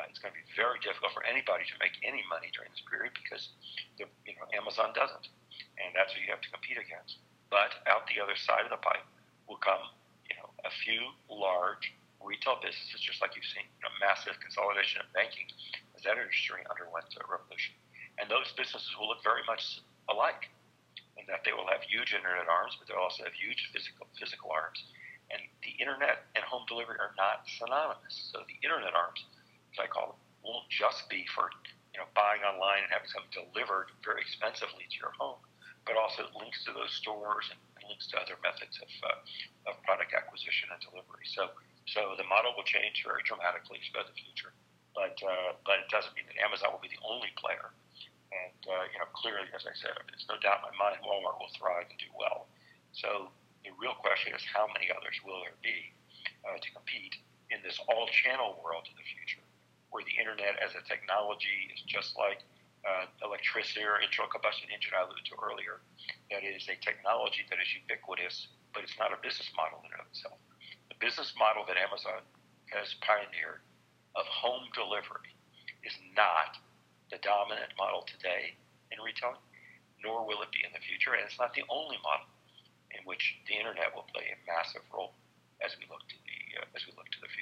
[0.00, 2.80] Uh, it's going to be very difficult for anybody to make any money during this
[2.88, 3.52] period because
[4.00, 5.28] the, you know Amazon doesn't,
[5.76, 7.20] and that's what you have to compete against.
[7.52, 9.04] But out the other side of the pipe
[9.44, 9.92] will come,
[10.24, 15.04] you know, a few large retail businesses, just like you've seen, you know, massive consolidation
[15.04, 15.52] of banking
[15.92, 17.76] as that industry underwent a revolution,
[18.16, 20.48] and those businesses will look very much alike
[21.20, 24.48] in that they will have huge internet arms, but they'll also have huge physical physical
[24.48, 24.80] arms.
[25.28, 28.34] And the internet and home delivery are not synonymous.
[28.34, 29.22] So the internet arms
[29.72, 31.50] as I call them, won't just be for
[31.94, 35.40] you know buying online and having something delivered very expensively to your home,
[35.86, 40.14] but also links to those stores and, links to other methods of, uh, of product
[40.14, 41.26] acquisition and delivery.
[41.26, 41.50] So
[41.88, 44.54] so the model will change very dramatically for the future,
[44.94, 47.74] but uh, but it doesn't mean that Amazon will be the only player.
[48.30, 51.42] And uh, you know clearly, as I said, there's no doubt in my mind Walmart
[51.42, 52.46] will thrive and do well.
[52.94, 53.34] So
[53.66, 55.90] the real question is how many others will there be
[56.46, 57.18] uh, to compete
[57.50, 59.42] in this all-channel world in the future?
[59.90, 62.42] Where the internet as a technology is just like
[62.86, 65.84] uh, electricity or internal combustion engine I alluded to earlier.
[66.32, 70.00] That is a technology that is ubiquitous, but it's not a business model in and
[70.00, 70.38] of itself.
[70.88, 72.24] The business model that Amazon
[72.72, 73.60] has pioneered
[74.16, 75.34] of home delivery
[75.84, 76.56] is not
[77.10, 78.54] the dominant model today
[78.94, 79.42] in retailing,
[80.02, 82.30] nor will it be in the future, and it's not the only model
[82.94, 85.14] in which the internet will play a massive role
[85.62, 87.39] as we look to the uh, as we look to the future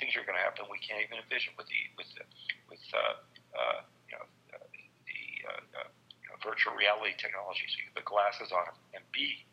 [0.00, 2.24] things are going to happen we can't even envision with the with the,
[2.72, 3.20] with uh,
[3.52, 4.24] uh, you know
[4.56, 4.64] uh,
[5.04, 5.88] the uh, uh,
[6.24, 7.68] you know, virtual reality technology.
[7.68, 9.44] So you put glasses on and be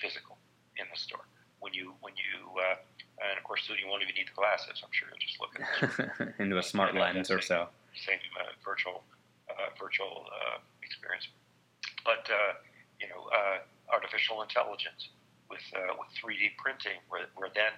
[0.00, 0.40] physical
[0.80, 1.28] in the store.
[1.60, 2.80] When you when you uh,
[3.20, 4.80] and of course soon you won't even need the glasses.
[4.80, 7.68] I'm sure you'll just look at into a smart lens or so.
[7.92, 8.18] Same
[8.64, 9.04] virtual
[9.76, 10.24] virtual
[10.80, 11.28] experience,
[12.00, 12.24] but
[12.96, 13.28] you know
[13.92, 15.12] artificial intelligence
[15.52, 15.66] with
[16.00, 17.76] with 3D printing, where, where then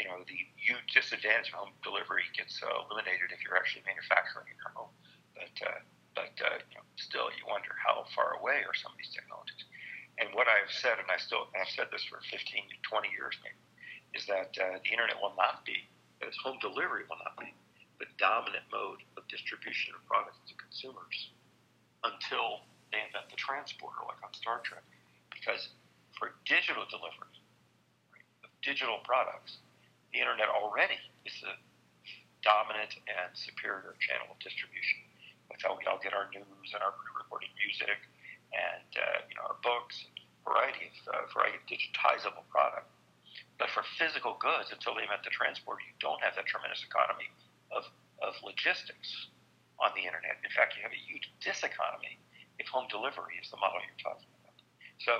[0.00, 4.48] you know, the huge disadvantage of home delivery gets uh, eliminated if you're actually manufacturing
[4.48, 4.92] in your home.
[5.36, 5.80] But uh,
[6.16, 9.68] but uh, you know, still, you wonder how far away are some of these technologies.
[10.16, 13.36] And what I've said, and I still I've said this for 15 to 20 years
[13.44, 13.60] maybe,
[14.16, 15.86] is that uh, the internet will not be,
[16.24, 17.52] as home delivery will not be,
[18.00, 21.36] the dominant mode of distribution of products to consumers
[22.02, 24.82] until they invent the transporter, like on Star Trek.
[25.30, 25.68] Because
[26.16, 27.36] for digital delivery
[28.12, 29.60] right, of digital products,
[30.12, 31.54] the internet already is the
[32.42, 35.00] dominant and superior channel of distribution.
[35.50, 37.98] That's how we all get our news and our pre-recorded music
[38.50, 40.06] and uh, you know our books,
[40.42, 42.86] variety of uh, variety of digitizable product.
[43.60, 47.28] But for physical goods, until they invent the transport, you don't have that tremendous economy
[47.68, 47.84] of,
[48.24, 49.28] of logistics
[49.76, 50.40] on the internet.
[50.40, 52.16] In fact, you have a huge diseconomy
[52.56, 54.56] if home delivery is the model you're talking about.
[55.04, 55.12] So,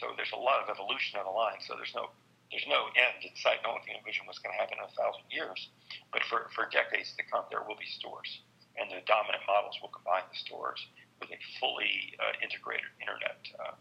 [0.00, 1.60] so there's a lot of evolution on the line.
[1.60, 2.12] So there's no
[2.50, 3.62] there's no end in sight.
[3.62, 5.70] No one can envision what's going to happen in a thousand years.
[6.10, 8.42] But for, for decades to come, there will be stores.
[8.74, 10.82] And the dominant models will combine the stores
[11.22, 13.74] with a fully uh, integrated internet uh,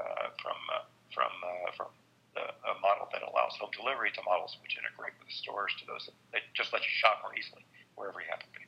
[0.00, 1.90] uh, from, uh, from, uh, from
[2.32, 5.84] the, a model that allows home delivery to models which integrate with the stores to
[5.84, 7.62] those that, that just let you shop more easily
[7.94, 8.63] wherever you happen to be.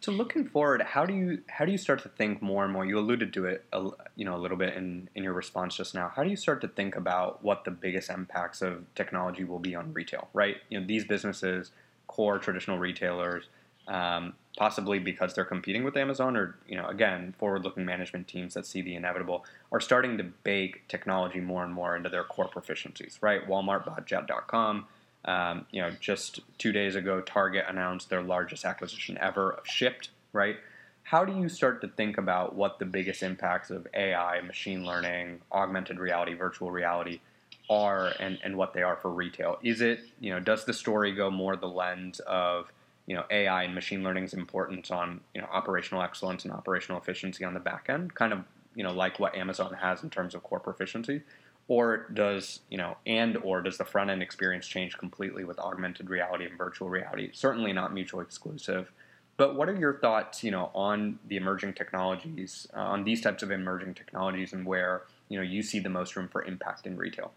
[0.00, 2.86] So looking forward, how do you how do you start to think more and more?
[2.86, 5.94] You alluded to it, a, you know, a little bit in in your response just
[5.94, 6.10] now.
[6.14, 9.74] How do you start to think about what the biggest impacts of technology will be
[9.74, 10.28] on retail?
[10.32, 11.72] Right, you know, these businesses,
[12.06, 13.44] core traditional retailers,
[13.88, 18.64] um, possibly because they're competing with Amazon, or you know, again, forward-looking management teams that
[18.64, 23.18] see the inevitable, are starting to bake technology more and more into their core proficiencies.
[23.20, 24.86] Right, Walmart bought Jet.com
[25.24, 30.08] um, you know, just two days ago, Target announced their largest acquisition ever of Shipt,
[30.32, 30.56] right?
[31.02, 35.40] How do you start to think about what the biggest impacts of AI, machine learning,
[35.52, 37.20] augmented reality, virtual reality
[37.68, 39.58] are and, and what they are for retail?
[39.62, 42.72] Is it, you know, does the story go more the lens of,
[43.06, 47.44] you know, AI and machine learning's importance on, you know, operational excellence and operational efficiency
[47.44, 50.42] on the back end, kind of, you know, like what Amazon has in terms of
[50.44, 51.22] core proficiency?
[51.70, 56.10] Or does you know and or does the front end experience change completely with augmented
[56.10, 57.30] reality and virtual reality?
[57.32, 58.90] Certainly not mutually exclusive.
[59.36, 63.44] But what are your thoughts you know on the emerging technologies uh, on these types
[63.44, 66.96] of emerging technologies and where you know you see the most room for impact in
[66.96, 67.32] retail?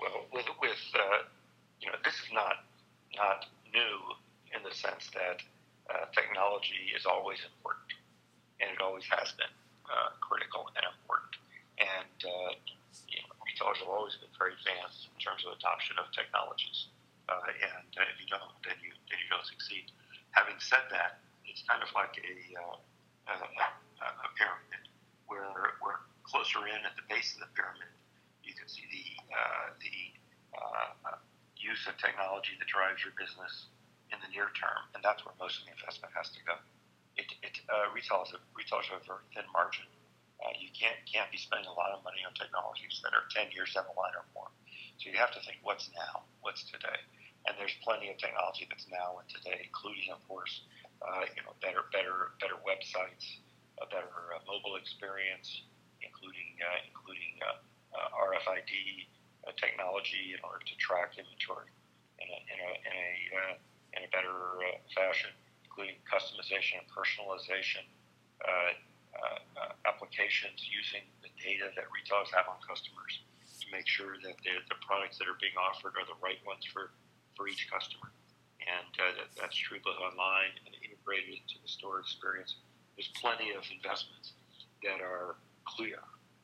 [0.00, 1.22] Well with, with uh,
[1.80, 2.64] you know this is not
[3.16, 3.96] not new
[4.52, 5.38] in the sense that
[5.94, 7.94] uh, technology is always important
[8.60, 9.54] and it always has been
[9.86, 11.38] uh, critical and important.
[11.78, 12.18] And
[13.56, 16.92] uh, retailers have always been very advanced in terms of adoption of technologies.
[17.28, 19.88] Uh, and uh, if you don't, then you then you don't succeed.
[20.36, 22.76] Having said that, it's kind of like a, uh,
[23.32, 23.36] a,
[24.04, 24.84] a pyramid
[25.26, 25.48] where
[25.80, 27.90] we're closer in at the base of the pyramid.
[28.44, 29.96] You can see the uh, the
[30.54, 31.18] uh,
[31.58, 33.72] use of technology that drives your business
[34.14, 36.54] in the near term, and that's where most of the investment has to go.
[37.18, 39.88] It, it uh, retail is a, retailers have a very thin margin.
[40.46, 43.50] Uh, you can't can't be spending a lot of money on technologies that are 10
[43.50, 44.46] years down the line or more.
[45.02, 46.22] So you have to think, what's now?
[46.46, 47.02] What's today?
[47.50, 50.62] And there's plenty of technology that's now and today, including, of course,
[51.02, 53.42] uh, you know, better better better websites,
[53.82, 55.66] a better uh, mobile experience,
[55.98, 57.58] including uh, including uh,
[57.98, 59.10] uh, RFID
[59.58, 61.70] technology in order to track inventory
[62.18, 63.46] in a, in a, in a,
[63.94, 64.34] in a better
[64.90, 65.30] fashion,
[65.62, 67.86] including customization and personalization
[69.86, 73.22] applications using the data that retailers have on customers
[73.62, 76.66] to make sure that the, the products that are being offered are the right ones
[76.68, 76.92] for,
[77.34, 78.12] for each customer.
[78.66, 82.58] And uh, that, that's true both online and integrated into the store experience.
[82.98, 84.34] There's plenty of investments
[84.82, 86.02] that are clear,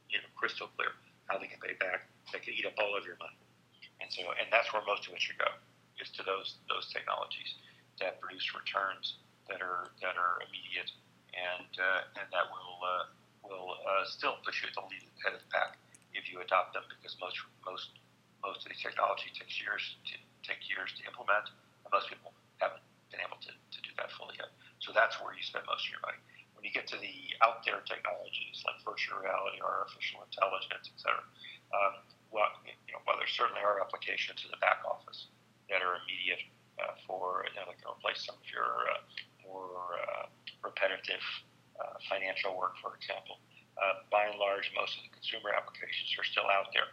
[0.08, 0.94] you know, crystal clear,
[1.26, 2.06] how they can pay back.
[2.30, 3.38] They can eat up all of your money.
[4.00, 5.50] And so, and that's where most of it should go,
[6.02, 7.54] is to those those technologies
[8.02, 10.90] that produce returns that are that are immediate
[11.32, 13.04] and uh, and that will uh,
[13.44, 15.76] will uh, still push you at the lead head of the pack
[16.12, 17.96] if you adopt them because most most
[18.44, 21.48] most of these technology takes years to take years to implement
[21.86, 24.50] and most people haven't been able to, to do that fully yet.
[24.80, 26.18] So that's where you spend most of your money.
[26.56, 30.98] When you get to the out there technologies like virtual reality, or artificial intelligence, et
[30.98, 31.26] cetera,
[31.74, 35.30] um, well, you know, while there certainly are applications in the back office
[35.70, 36.42] that are immediate
[36.78, 39.02] uh, for you know, that can replace some of your uh,
[40.82, 41.22] repetitive
[41.78, 43.38] uh, financial work, for example.
[43.78, 46.90] Uh, by and large, most of the consumer applications are still out there,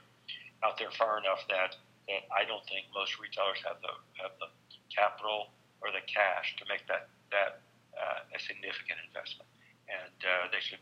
[0.64, 1.76] out there far enough that,
[2.08, 4.50] that I don't think most retailers have the have the
[4.88, 5.52] capital
[5.84, 7.62] or the cash to make that that
[7.94, 9.50] uh, a significant investment.
[9.90, 10.14] And
[10.54, 10.82] they should,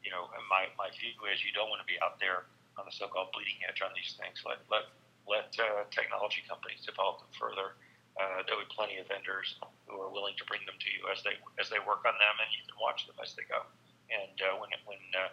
[0.00, 2.48] you know, my, my view is you don't want to be out there
[2.80, 4.40] on the so-called bleeding edge on these things.
[4.42, 4.88] Let let
[5.28, 7.78] let uh, technology companies develop them further.
[8.16, 9.56] Uh, there'll be plenty of vendors
[9.88, 12.34] who are willing to bring them to you as they as they work on them,
[12.40, 13.64] and you can watch them as they go.
[14.12, 15.32] And uh, when when uh,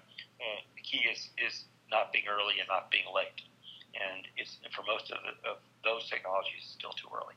[0.75, 3.43] the key is is not being early and not being late,
[3.95, 7.35] and it's for most of, the, of those technologies it's still too early.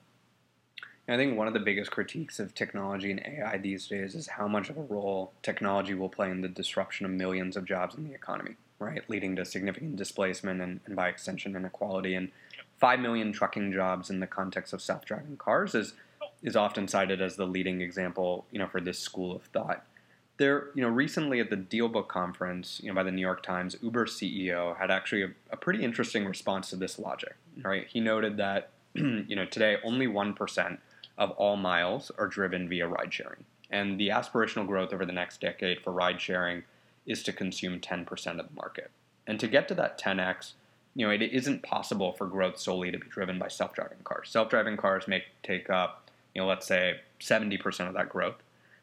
[1.08, 4.46] I think one of the biggest critiques of technology and AI these days is how
[4.46, 8.04] much of a role technology will play in the disruption of millions of jobs in
[8.04, 12.14] the economy right, leading to significant displacement and, and by extension inequality.
[12.14, 12.30] And
[12.82, 15.94] five million trucking jobs in the context of self-driving cars is
[16.42, 19.86] is often cited as the leading example, you know, for this school of thought.
[20.38, 23.76] There, you know, recently at the DealBook conference, you know, by the New York Times,
[23.80, 27.36] Uber CEO had actually a, a pretty interesting response to this logic.
[27.62, 30.80] Right, he noted that, you know, today only one percent
[31.16, 35.40] of all miles are driven via ride sharing, and the aspirational growth over the next
[35.40, 36.64] decade for ride sharing
[37.06, 38.90] is to consume 10% of the market.
[39.26, 40.54] And to get to that 10x,
[40.94, 44.28] you know, it isn't possible for growth solely to be driven by self-driving cars.
[44.28, 48.36] Self-driving cars may take up, you know, let's say 70% of that growth.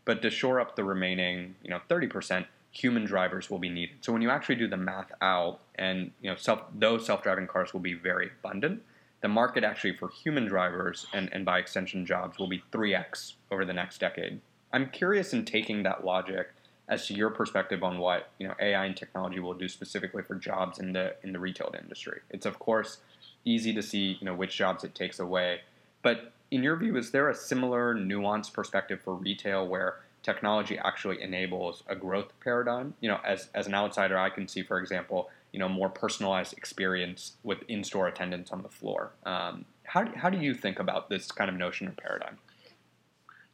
[0.06, 3.98] But to shore up the remaining, you know, 30%, human drivers will be needed.
[4.02, 7.74] So when you actually do the math out and, you know, self, those self-driving cars
[7.74, 8.82] will be very abundant,
[9.22, 13.65] the market actually for human drivers and, and by extension jobs will be 3x over
[13.65, 14.39] the next decade.
[14.72, 16.52] I'm curious in taking that logic
[16.89, 20.36] as to your perspective on what you know AI and technology will do specifically for
[20.36, 22.21] jobs in the in the retail industry.
[22.30, 22.97] It's of course
[23.45, 25.62] easy to see you know which jobs it takes away,
[26.02, 31.21] but in your view, is there a similar nuanced perspective for retail where technology actually
[31.21, 32.95] enables a growth paradigm?
[33.02, 36.58] You know, as as an outsider, I can see, for example, you know, more personalized
[36.58, 39.12] experience with in-store attendance on the floor.
[39.25, 42.38] Um, how do, how do you think about this kind of notion or paradigm?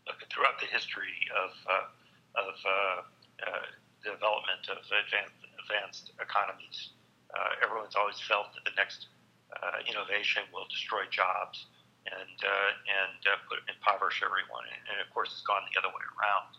[0.07, 3.01] Look, throughout the history of uh, of uh,
[3.45, 3.69] Uh,
[4.01, 6.93] development of advanced, advanced economies.
[7.34, 9.10] Uh, everyone's always felt that the next
[9.49, 11.65] uh, innovation will destroy jobs
[12.05, 14.62] and uh, and uh, put impoverish everyone.
[14.69, 16.53] And, of course, it's gone the other way around.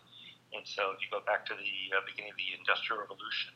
[0.51, 1.71] And so, if you go back to the
[2.03, 3.55] beginning of the Industrial Revolution,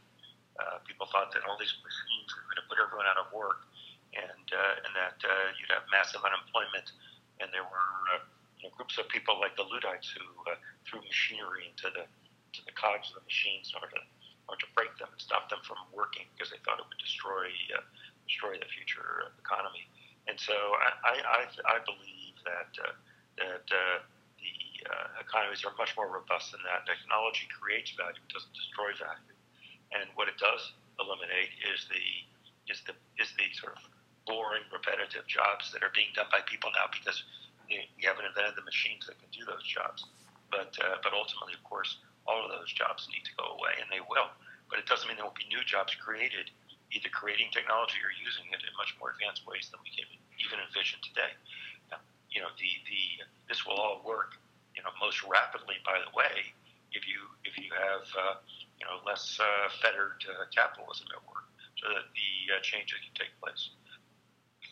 [0.88, 3.68] people thought that all these machines were going to put everyone out of work,
[4.16, 5.20] and and that
[5.60, 6.96] you'd have massive unemployment,
[7.44, 7.92] and there were
[8.60, 10.24] you know, groups of people like the Luddites who
[10.88, 12.08] threw machinery into the
[12.54, 14.04] to the cogs of the machines in order to,
[14.50, 17.48] order to break them and stop them from working because they thought it would destroy
[17.76, 17.84] uh,
[18.28, 19.88] destroy the future economy.
[20.30, 22.96] And so I, I, I believe that uh,
[23.42, 23.98] that uh,
[24.38, 24.56] the
[24.88, 26.86] uh, economies are much more robust than that.
[26.86, 29.36] Technology creates value, it doesn't destroy value.
[29.92, 32.06] And what it does eliminate is the
[32.72, 33.84] is the is the sort of
[34.30, 37.26] boring, repetitive jobs that are being done by people now because
[37.68, 40.06] you, you haven't invented the machines that can do those jobs.
[40.54, 43.88] But uh, but ultimately, of course, all of those jobs need to go away, and
[43.90, 44.30] they will.
[44.70, 46.50] But it doesn't mean there won't be new jobs created,
[46.92, 50.08] either creating technology or using it in much more advanced ways than we can
[50.40, 51.34] even envision today.
[52.32, 54.40] You know, the, the this will all work,
[54.72, 55.76] you know, most rapidly.
[55.84, 56.56] By the way,
[56.96, 58.36] if you if you have uh,
[58.80, 61.44] you know less uh, fettered uh, capitalism at work,
[61.76, 63.76] so that the uh, changes can take place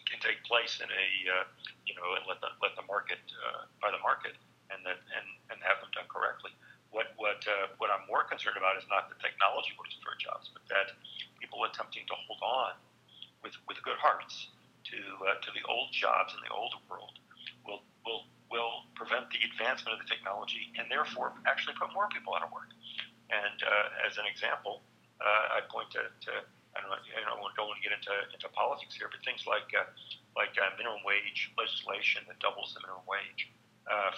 [0.10, 1.46] can take place in a uh,
[1.86, 4.34] you know and let the let the market uh, by the market
[4.74, 6.50] and that and and have them done correctly.
[6.92, 10.50] What what uh, what I'm more concerned about is not the technology will destroy jobs,
[10.50, 10.98] but that
[11.38, 12.74] people attempting to hold on
[13.44, 14.50] with with good hearts
[14.90, 17.14] to uh, to the old jobs in the old world
[17.62, 22.34] will will will prevent the advancement of the technology and therefore actually put more people
[22.34, 22.74] out of work.
[23.30, 24.82] And uh, as an example,
[25.22, 26.32] uh, I point to, to
[26.74, 29.70] I don't, know, I don't want to get into, into politics here, but things like
[29.78, 29.86] uh,
[30.34, 33.54] like uh, minimum wage legislation that doubles the minimum wage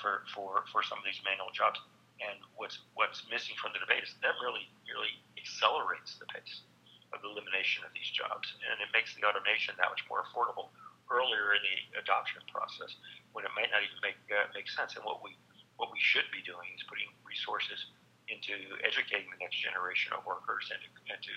[0.03, 1.79] for, for, for some of these manual jobs.
[2.21, 6.61] And what's what's missing from the debate is that really really accelerates the pace
[7.11, 10.71] of the elimination of these jobs, and it makes the automation that much more affordable
[11.11, 12.95] earlier in the adoption process
[13.35, 14.95] when it might not even make uh, make sense.
[14.95, 15.35] And what we
[15.75, 17.89] what we should be doing is putting resources
[18.29, 18.53] into
[18.85, 20.79] educating the next generation of workers and,
[21.09, 21.35] into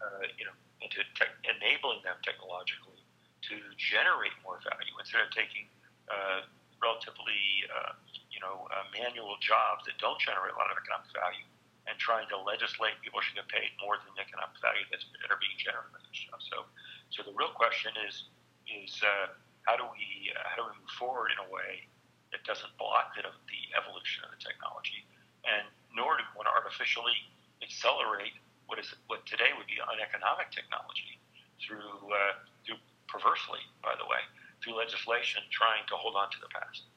[0.00, 3.02] uh, you know into te- enabling them technologically
[3.44, 5.68] to generate more value instead of taking
[6.08, 6.46] uh,
[6.80, 7.92] relatively uh,
[8.40, 11.44] you know uh, manual jobs that don't generate a lot of economic value
[11.84, 15.28] and trying to legislate people should get paid more than the economic value that's that
[15.28, 16.48] are being generated by those jobs.
[16.48, 16.64] So
[17.12, 18.32] so the real question is
[18.64, 19.36] is uh,
[19.68, 21.84] how do we uh, how do we move forward in a way
[22.32, 25.04] that doesn't block the, the evolution of the technology,
[25.44, 27.28] and nor do we want to artificially
[27.60, 28.32] accelerate
[28.64, 31.20] what is what today would be uneconomic technology
[31.60, 34.24] through uh, through perversely, by the way,
[34.64, 36.88] through legislation trying to hold on to the past.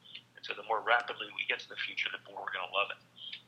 [0.44, 2.92] So the more rapidly we get to the future, the more we're going to love
[2.92, 3.00] it.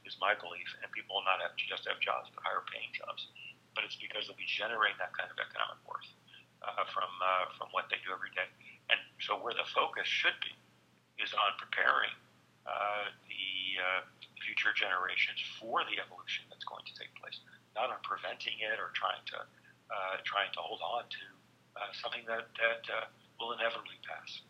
[0.09, 2.95] Is my belief, and people will not have to just have jobs, but higher paying
[2.95, 3.27] jobs.
[3.75, 6.07] But it's because they'll be generating that kind of economic worth
[6.63, 8.47] uh, from uh, from what they do every day.
[8.89, 10.55] And so where the focus should be
[11.19, 12.15] is on preparing
[12.71, 13.47] uh, the
[13.83, 14.01] uh,
[14.39, 17.43] future generations for the evolution that's going to take place,
[17.75, 21.27] not on preventing it or trying to uh, trying to hold on to
[21.77, 22.87] uh, something that that
[23.43, 24.41] will inevitably pass.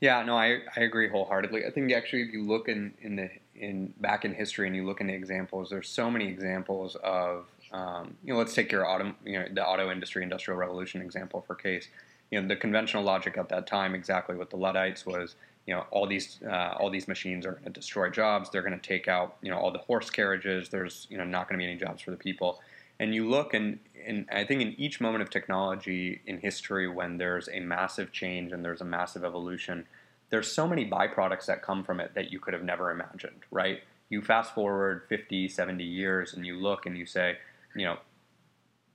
[0.00, 1.66] Yeah, no, I, I agree wholeheartedly.
[1.66, 4.86] I think actually, if you look in, in the in back in history and you
[4.86, 9.14] look into examples, there's so many examples of um, you know, let's take your auto,
[9.24, 11.88] you know, the auto industry, industrial revolution example for case.
[12.30, 15.36] You know, the conventional logic at that time, exactly what the Luddites was.
[15.66, 18.50] You know, all these uh, all these machines are going to destroy jobs.
[18.50, 20.68] They're going to take out you know all the horse carriages.
[20.68, 22.60] There's you know not going to be any jobs for the people.
[23.00, 27.18] And you look and and I think in each moment of technology in history when
[27.18, 29.86] there's a massive change and there's a massive evolution,
[30.28, 33.80] there's so many byproducts that come from it that you could have never imagined, right?
[34.10, 37.38] You fast forward 50, 70 years and you look and you say,
[37.74, 37.98] you know,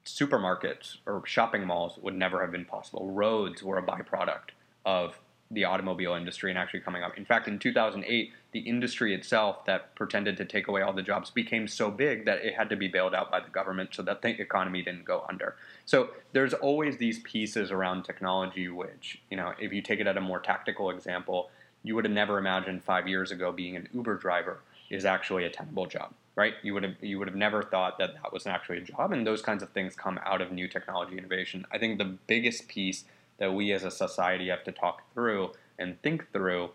[0.05, 3.11] supermarkets or shopping malls would never have been possible.
[3.11, 4.51] Roads were a byproduct
[4.85, 5.19] of
[5.51, 7.17] the automobile industry and actually coming up.
[7.17, 11.29] In fact, in 2008, the industry itself that pretended to take away all the jobs
[11.29, 14.21] became so big that it had to be bailed out by the government so that
[14.21, 15.55] the economy didn't go under.
[15.85, 20.17] So there's always these pieces around technology which, you know, if you take it at
[20.17, 21.51] a more tactical example,
[21.83, 25.49] you would have never imagined five years ago being an Uber driver is actually a
[25.49, 26.55] tenable job right?
[26.63, 29.25] You would have you would have never thought that that was actually a job, and
[29.25, 31.65] those kinds of things come out of new technology innovation.
[31.71, 33.05] I think the biggest piece
[33.37, 36.69] that we as a society have to talk through and think through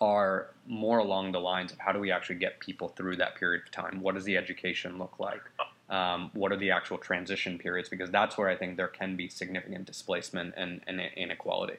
[0.00, 3.62] are more along the lines of how do we actually get people through that period
[3.64, 4.00] of time?
[4.00, 5.42] What does the education look like?
[5.90, 7.88] Um, what are the actual transition periods?
[7.88, 11.76] Because that's where I think there can be significant displacement and, and inequality.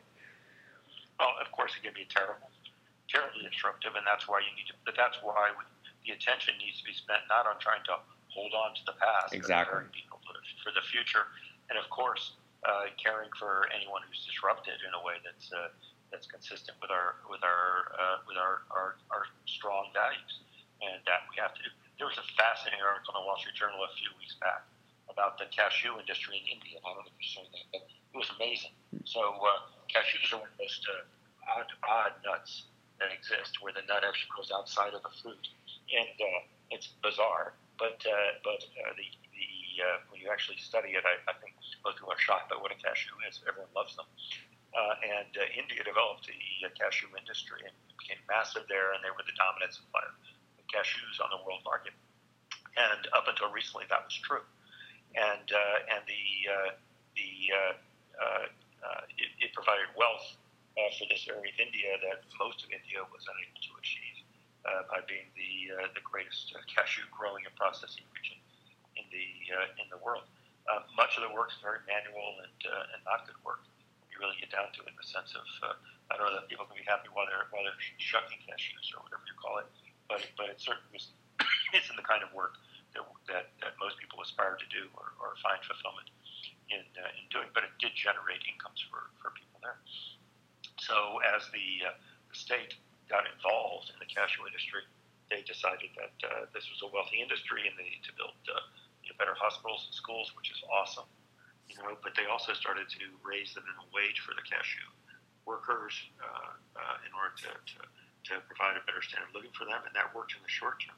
[1.19, 2.49] Well, of course, it can be terrible,
[3.09, 4.73] terribly disruptive, and that's why you need to.
[4.85, 5.63] But that's why we
[6.05, 8.01] the attention needs to be spent not on trying to
[8.33, 10.17] hold on to the past, exactly, people
[10.63, 11.29] for the future,
[11.69, 15.73] and of course, uh, caring for anyone who's disrupted in a way that's uh,
[16.13, 20.33] that's consistent with our with our uh, with our, our, our strong values,
[20.83, 21.71] and that we have to do.
[21.97, 24.65] There was a fascinating article in the Wall Street Journal a few weeks back
[25.09, 26.81] about the cashew industry in India.
[26.81, 28.73] I don't know if you've seen that, but it was amazing.
[29.05, 33.73] So uh, cashews are one of the most uh, odd, odd nuts that exist, where
[33.73, 35.45] the nut actually grows outside of the fruit
[35.93, 36.41] and uh,
[36.73, 37.53] it's bizarre.
[37.77, 38.01] But
[38.45, 39.07] but the the
[40.09, 43.17] when you actually study it, I, I think people are shocked by what a cashew
[43.25, 43.41] is.
[43.49, 44.05] Everyone loves them.
[44.71, 49.11] Uh, and uh, India developed the uh, cashew industry and became massive there, and they
[49.11, 50.15] were the dominant supplier
[50.55, 51.91] of cashews on the world market.
[52.79, 54.47] And up until recently, that was true.
[55.11, 56.71] And uh, and the uh,
[57.19, 57.31] the
[58.15, 58.47] uh,
[59.19, 60.23] it, it provided wealth
[60.95, 64.23] for this area of India that most of India was unable to achieve
[64.87, 68.39] by being the the greatest cashew growing and processing region
[68.95, 69.27] in the
[69.83, 70.23] in the world.
[70.69, 73.65] Uh, much of the work is very manual and uh, and not good work.
[74.13, 75.75] You really get down to it in the sense of uh,
[76.13, 79.01] I don't know that people can be happy while they're while they're shucking cashews or
[79.05, 79.67] whatever you call it,
[80.05, 81.01] but but it certainly
[81.77, 82.61] isn't the kind of work
[82.93, 86.11] that, that, that most people aspire to do or, or find fulfillment
[86.71, 87.49] in, uh, in doing.
[87.55, 89.79] But it did generate incomes for, for people there.
[90.79, 91.95] So as the, uh,
[92.27, 92.75] the state
[93.07, 94.83] got involved in the cashew industry,
[95.31, 98.59] they decided that uh, this was a wealthy industry and they need to build uh,
[99.03, 101.07] you better hospitals and schools, which is awesome.
[101.69, 104.83] You know, but they also started to raise the minimum wage for the cashew
[105.47, 107.79] workers uh, uh, in order to, to,
[108.27, 110.83] to provide a better standard of living for them, and that worked in the short
[110.83, 110.97] term.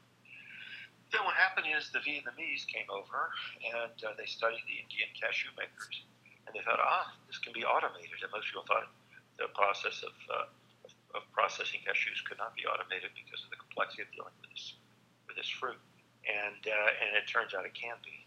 [1.13, 3.29] Then what happened is the Vietnamese came over
[3.61, 6.01] and uh, they studied the Indian cashew makers,
[6.49, 8.17] and they thought, ah, this can be automated.
[8.17, 8.89] And most people thought
[9.37, 10.49] the process of, uh,
[10.89, 14.49] of, of processing cashews could not be automated because of the complexity of dealing with
[14.49, 14.73] this
[15.29, 15.77] with this fruit.
[16.23, 18.23] And uh, and it turns out it can be.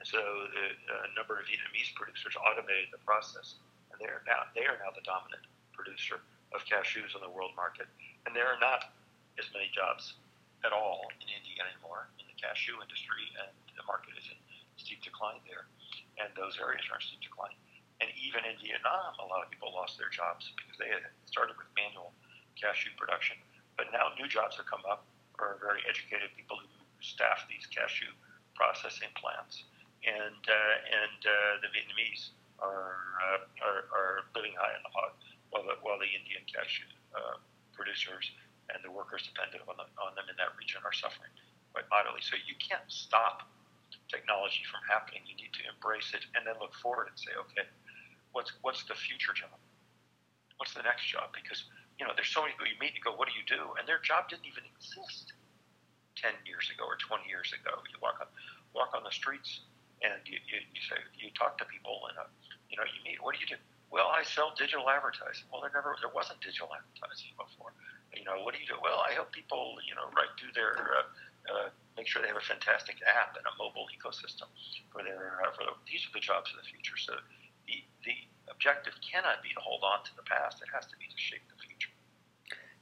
[0.00, 0.20] And so
[0.52, 0.64] the,
[1.08, 3.60] a number of Vietnamese producers automated the process,
[3.92, 5.44] and they are now they are now the dominant
[5.76, 6.24] producer
[6.56, 7.88] of cashews in the world market.
[8.24, 8.96] And there are not
[9.36, 10.16] as many jobs
[10.64, 14.38] at all in India anymore in the cashew industry, and the market is in
[14.80, 15.68] steep decline there,
[16.16, 17.56] and those areas are in steep decline.
[18.00, 21.56] And even in Vietnam, a lot of people lost their jobs because they had started
[21.56, 22.12] with manual
[22.56, 23.40] cashew production.
[23.76, 26.68] But now new jobs have come up for very educated people who
[27.06, 28.10] staff these cashew
[28.58, 29.62] processing plants,
[30.02, 35.12] and uh, and uh, the Vietnamese are, uh, are, are living high in the hog,
[35.54, 37.38] while the while the Indian cashew uh,
[37.76, 38.32] producers
[38.72, 41.30] and the workers dependent on, the, on them in that region are suffering
[41.70, 42.18] quite mightily.
[42.18, 43.46] So you can't stop
[44.10, 45.22] technology from happening.
[45.28, 47.68] You need to embrace it and then look forward and say, okay,
[48.34, 49.54] what's what's the future job?
[50.58, 51.30] What's the next job?
[51.36, 51.68] Because
[52.00, 53.72] you know, there's so many people you meet and you go, what do you do?
[53.80, 55.32] And their job didn't even exist
[56.16, 57.78] ten years ago or twenty years ago.
[57.86, 58.28] You walk on
[58.74, 59.64] walk on the streets
[60.02, 62.28] and you, you, you say you talk to people and uh,
[62.68, 63.20] you know you meet.
[63.22, 63.60] What do you do?
[63.88, 65.46] Well, I sell digital advertising.
[65.52, 67.72] Well, there never there wasn't digital advertising before.
[68.16, 68.78] You know, what do you do?
[68.80, 71.06] Well, I help people, you know, write do their, uh,
[71.52, 71.68] uh,
[72.00, 74.48] make sure they have a fantastic app and a mobile ecosystem
[74.88, 76.96] for their, uh, for the, these are the jobs of the future.
[76.96, 77.12] So
[77.68, 78.16] the, the
[78.48, 80.64] objective cannot be to hold on to the past.
[80.64, 81.55] It has to be to shape the.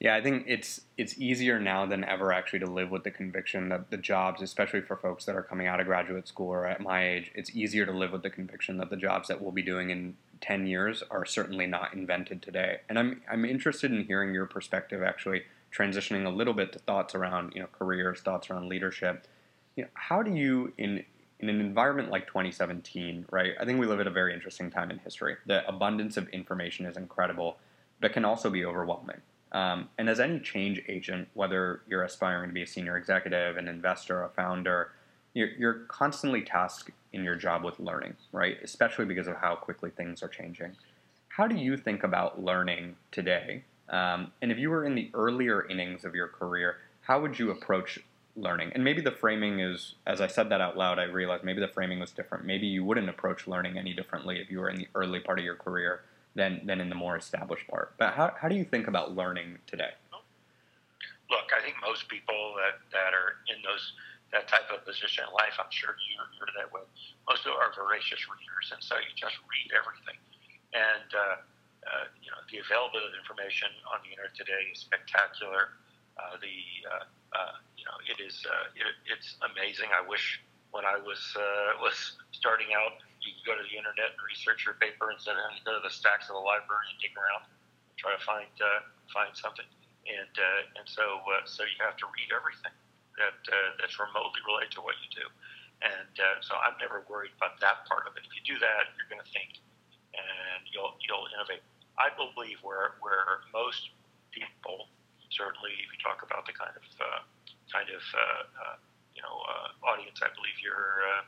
[0.05, 3.71] Yeah, I think it's it's easier now than ever actually to live with the conviction
[3.71, 6.83] that the jobs, especially for folks that are coming out of graduate school or at
[6.83, 9.63] my age, it's easier to live with the conviction that the jobs that we'll be
[9.63, 12.81] doing in 10 years are certainly not invented today.
[12.91, 15.45] And I'm I'm interested in hearing your perspective actually
[15.75, 19.27] transitioning a little bit to thoughts around, you know, careers, thoughts around leadership.
[19.75, 21.03] You know, how do you in
[21.41, 23.55] in an environment like 2017, right?
[23.59, 25.37] I think we live at a very interesting time in history.
[25.47, 27.57] The abundance of information is incredible,
[28.03, 29.23] but can also be overwhelming.
[29.55, 33.69] Um, and as any change agent, whether you're aspiring to be a senior executive, an
[33.69, 34.91] investor, a founder,
[35.33, 38.59] you're, you're constantly tasked in your job with learning, right?
[38.65, 40.73] Especially because of how quickly things are changing.
[41.29, 43.63] How do you think about learning today?
[43.89, 47.53] Um, and if you were in the earlier innings of your career, how would you
[47.53, 48.01] approach
[48.35, 48.73] learning?
[48.75, 51.69] And maybe the framing is, as I said that out loud, I realized maybe the
[51.69, 52.45] framing was different.
[52.45, 55.45] Maybe you wouldn't approach learning any differently if you were in the early part of
[55.45, 56.01] your career
[56.35, 57.95] than, than in the more established part.
[57.99, 59.93] But how, how do you think about learning today?
[61.31, 63.95] Look, I think most people that, that are in those
[64.35, 66.83] that type of position in life, I'm sure you're, you're that way.
[67.31, 70.19] Most people are voracious readers, and so you just read everything.
[70.75, 71.39] And uh,
[71.87, 75.79] uh, you know, the availability of information on the internet today is spectacular.
[76.19, 79.95] Uh, the uh, uh, you know, it is uh, it, it's amazing.
[79.95, 80.43] I wish
[80.75, 84.65] when I was uh, was starting out, you could go to the internet and research
[84.69, 87.97] your paper instead of go to the stacks of the library and dig around, and
[87.97, 89.67] try to find uh, find something.
[90.05, 92.77] And uh, and so uh, so you have to read everything
[93.17, 95.27] that uh, that's remotely related to what you do.
[95.83, 98.25] And uh, so I'm never worried about that part of it.
[98.25, 99.61] If you do that, you're going to think,
[100.15, 101.65] and you'll you'll innovate.
[101.97, 103.91] I believe where where most
[104.35, 104.91] people,
[105.31, 107.21] certainly if you talk about the kind of uh,
[107.71, 108.77] kind of uh, uh,
[109.15, 111.23] you know uh, audience, I believe you're uh,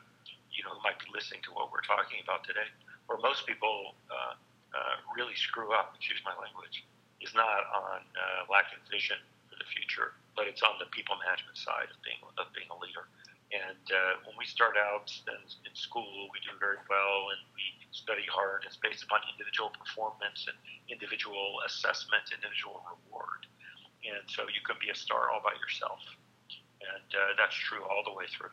[0.56, 2.66] you know, who might be listening to what we're talking about today,
[3.06, 4.34] where most people uh,
[4.72, 6.82] uh, really screw up, excuse my language,
[7.20, 9.20] is not on uh, lacking vision
[9.52, 12.78] for the future, but it's on the people management side of being of being a
[12.80, 13.06] leader.
[13.54, 17.62] And uh, when we start out in, in school, we do very well and we
[17.94, 18.66] study hard.
[18.66, 20.58] It's based upon individual performance and
[20.90, 23.46] individual assessment, individual reward.
[24.02, 26.02] And so you can be a star all by yourself.
[26.82, 28.50] And uh, that's true all the way through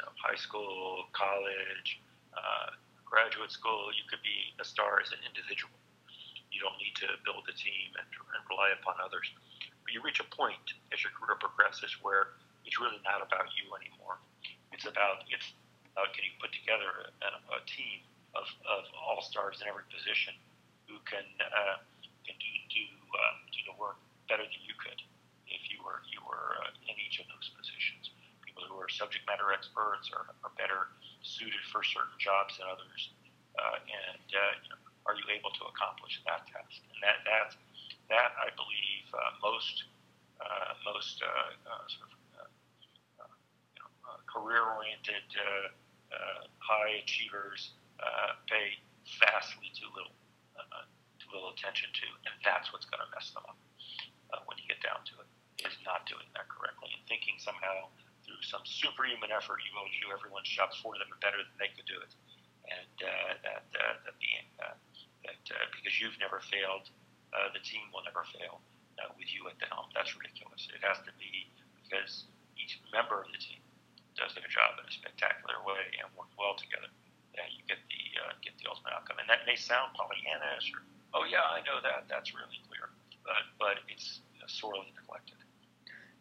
[0.00, 2.00] you know, high school, college,
[2.32, 2.72] uh,
[3.04, 5.76] graduate school, you could be a star as an individual.
[6.48, 9.28] You don't need to build a team and, and rely upon others.
[9.84, 13.68] But you reach a point as your career progresses where it's really not about you
[13.76, 14.16] anymore.
[14.72, 15.52] It's about it's
[15.92, 18.00] about can you put together a, a team
[18.32, 20.32] of, of all stars in every position
[20.88, 21.76] who can uh,
[22.24, 22.84] can do do,
[23.20, 25.00] um, do the work better than you could
[25.50, 27.59] if you were you were uh, in each of those positions.
[29.10, 30.86] Subject matter experts are, are better
[31.26, 33.10] suited for certain jobs than others,
[33.58, 36.78] uh, and uh, you know, are you able to accomplish that task?
[36.78, 37.58] And that that
[38.06, 39.90] that I believe uh, most
[40.38, 43.34] uh, most uh, uh, sort of uh, uh,
[43.74, 45.74] you know, uh, career-oriented, uh,
[46.14, 48.78] uh, high achievers uh, pay
[49.18, 50.14] vastly too little
[50.54, 50.86] uh,
[51.18, 53.58] too little attention to, and that's what's going to mess them up
[54.30, 55.26] uh, when you get down to it.
[55.66, 57.90] Is not doing that correctly and thinking somehow
[58.42, 61.98] some superhuman effort you will do everyone's jobs for them better than they could do
[62.00, 62.12] it,
[62.68, 64.76] and uh, that uh, that being uh,
[65.26, 66.88] that uh, because you've never failed,
[67.32, 68.62] uh, the team will never fail
[69.00, 69.88] uh, with you at the helm.
[69.96, 70.68] That's ridiculous.
[70.70, 71.48] It has to be
[71.82, 73.60] because each member of the team
[74.14, 76.90] does their job in a spectacular way and work well together.
[77.38, 80.84] That you get the uh, get the ultimate outcome, and that may sound Pollyanna-ish or
[81.16, 82.10] oh yeah, I know that.
[82.12, 82.92] That's really clear,
[83.24, 84.20] but but it's
[84.50, 85.39] sorely neglected.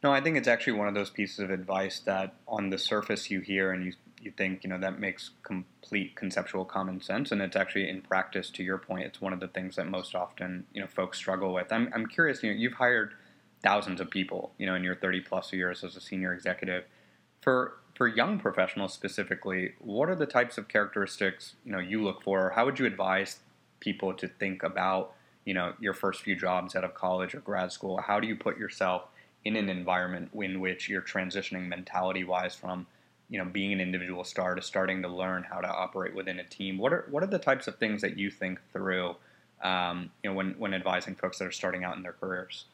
[0.02, 3.30] No, I think it's actually one of those pieces of advice that on the surface
[3.30, 7.42] you hear and you you think you know that makes complete conceptual common sense, and
[7.42, 8.50] it's actually in practice.
[8.52, 11.54] To your point, it's one of the things that most often you know folks struggle
[11.54, 11.72] with.
[11.72, 12.44] I'm I'm curious.
[12.44, 13.14] You know, you've hired
[13.62, 14.54] thousands of people.
[14.58, 16.86] You know, in your 30 plus years as a senior executive,
[17.42, 22.24] for for young professionals specifically, what are the types of characteristics you know you look
[22.24, 22.52] for?
[22.56, 23.40] How would you advise
[23.80, 25.14] people to think about
[25.46, 28.02] you know your first few jobs out of college or grad school?
[28.02, 29.04] How do you put yourself
[29.46, 32.86] in an environment in which you're transitioning mentality wise from
[33.30, 36.44] you know being an individual star to starting to learn how to operate within a
[36.44, 36.78] team.
[36.78, 39.16] What are what are the types of things that you think through
[39.64, 42.66] um, you know when when advising folks that are starting out in their careers?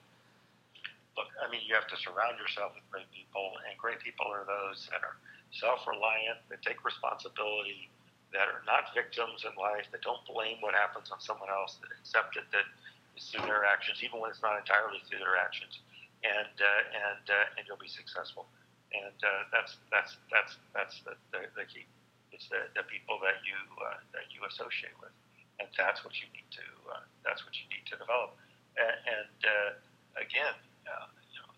[1.17, 4.43] Look i mean you have to surround yourself with great people and great people are
[4.43, 5.15] those that are
[5.51, 7.87] self-reliant that take responsibility
[8.35, 11.87] that are not victims in life that don't blame what happens on someone else that
[11.95, 12.67] accept it that
[13.15, 15.79] it's through their actions even when it's not entirely through their actions
[16.25, 18.49] and uh, and uh, and you'll be successful.
[18.93, 21.85] And uh, that's that's that's that's the, the, the key.
[22.33, 25.13] It's the, the people that you uh, that you associate with,
[25.61, 28.33] and that's what you need to uh, that's what you need to develop.
[28.75, 29.39] And, and
[30.19, 30.55] again,
[31.31, 31.51] you know,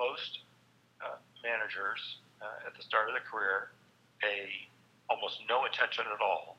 [0.00, 0.40] most
[1.44, 2.00] managers
[2.64, 3.76] at the start of the career
[4.24, 4.48] pay
[5.12, 6.56] almost no attention at all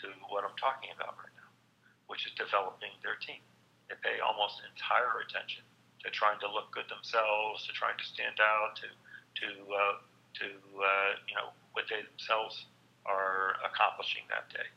[0.00, 1.52] to what I'm talking about right now,
[2.08, 3.44] which is developing their team.
[3.92, 5.68] They pay almost entire attention
[6.04, 8.88] to trying to look good themselves, to trying to stand out, to
[9.40, 9.94] to uh,
[10.40, 12.66] to uh, you know what they themselves
[13.06, 14.68] are accomplishing that day,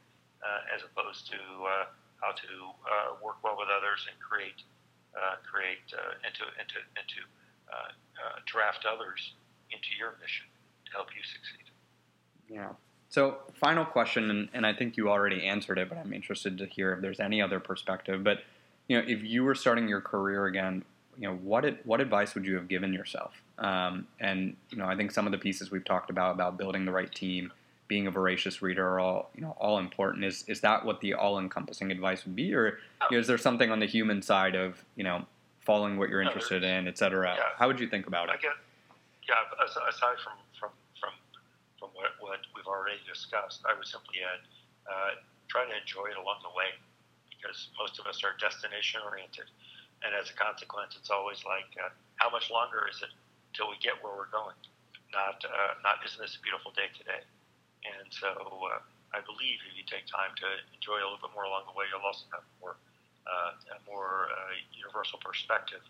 [0.44, 1.86] uh, as opposed to uh,
[2.22, 2.52] how to
[2.88, 4.64] uh, work well with others and create
[5.16, 5.84] uh, create
[6.24, 7.22] and to and to and to
[8.46, 9.34] draft others
[9.72, 10.46] into your mission
[10.86, 11.66] to help you succeed.
[12.50, 12.70] Yeah.
[13.10, 16.66] So, final question, and, and I think you already answered it, but I'm interested to
[16.66, 18.24] hear if there's any other perspective.
[18.24, 18.40] But
[18.88, 20.84] you know, if you were starting your career again,
[21.18, 23.34] you know what it, what advice would you have given yourself?
[23.58, 26.86] Um, and you know, I think some of the pieces we've talked about about building
[26.86, 27.52] the right team,
[27.88, 30.26] being a voracious reader, are all you know all important.
[30.26, 33.38] Is is that what the all encompassing advice would be, or you know, is there
[33.38, 35.26] something on the human side of you know
[35.62, 37.36] following what you're interested in, et cetera?
[37.38, 37.44] Yeah.
[37.58, 38.34] How would you think about it?
[38.34, 38.52] I get,
[39.28, 41.14] yeah, aside from from from
[41.80, 44.42] from what, what we've already discussed, I would simply add
[44.90, 46.74] uh, try to enjoy it along the way
[47.30, 49.46] because most of us are destination oriented
[50.04, 51.90] and as a consequence, it's always like, uh,
[52.20, 53.12] how much longer is it
[53.56, 54.56] till we get where we're going?
[55.16, 57.24] Not, uh, not isn't this a beautiful day today?
[57.88, 58.84] And so uh,
[59.16, 61.88] I believe if you take time to enjoy a little bit more along the way,
[61.88, 62.76] you'll also have more,
[63.24, 65.84] uh, a more uh, universal perspective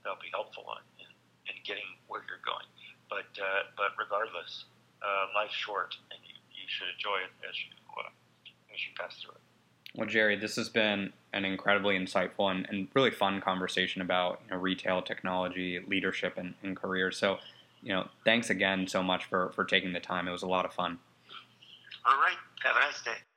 [0.00, 1.10] that'll be helpful in, in,
[1.52, 2.64] in getting where you're going.
[3.12, 4.64] But, uh, but regardless,
[5.04, 8.08] uh, life's short, and you, you should enjoy it as you, uh,
[8.72, 9.39] as you pass through it.
[9.96, 14.52] Well, Jerry, this has been an incredibly insightful and, and really fun conversation about you
[14.52, 17.16] know, retail technology, leadership, and, and careers.
[17.16, 17.38] So,
[17.82, 20.28] you know, thanks again so much for, for taking the time.
[20.28, 20.98] It was a lot of fun.
[22.06, 22.36] All right.
[22.62, 23.29] Have a nice day.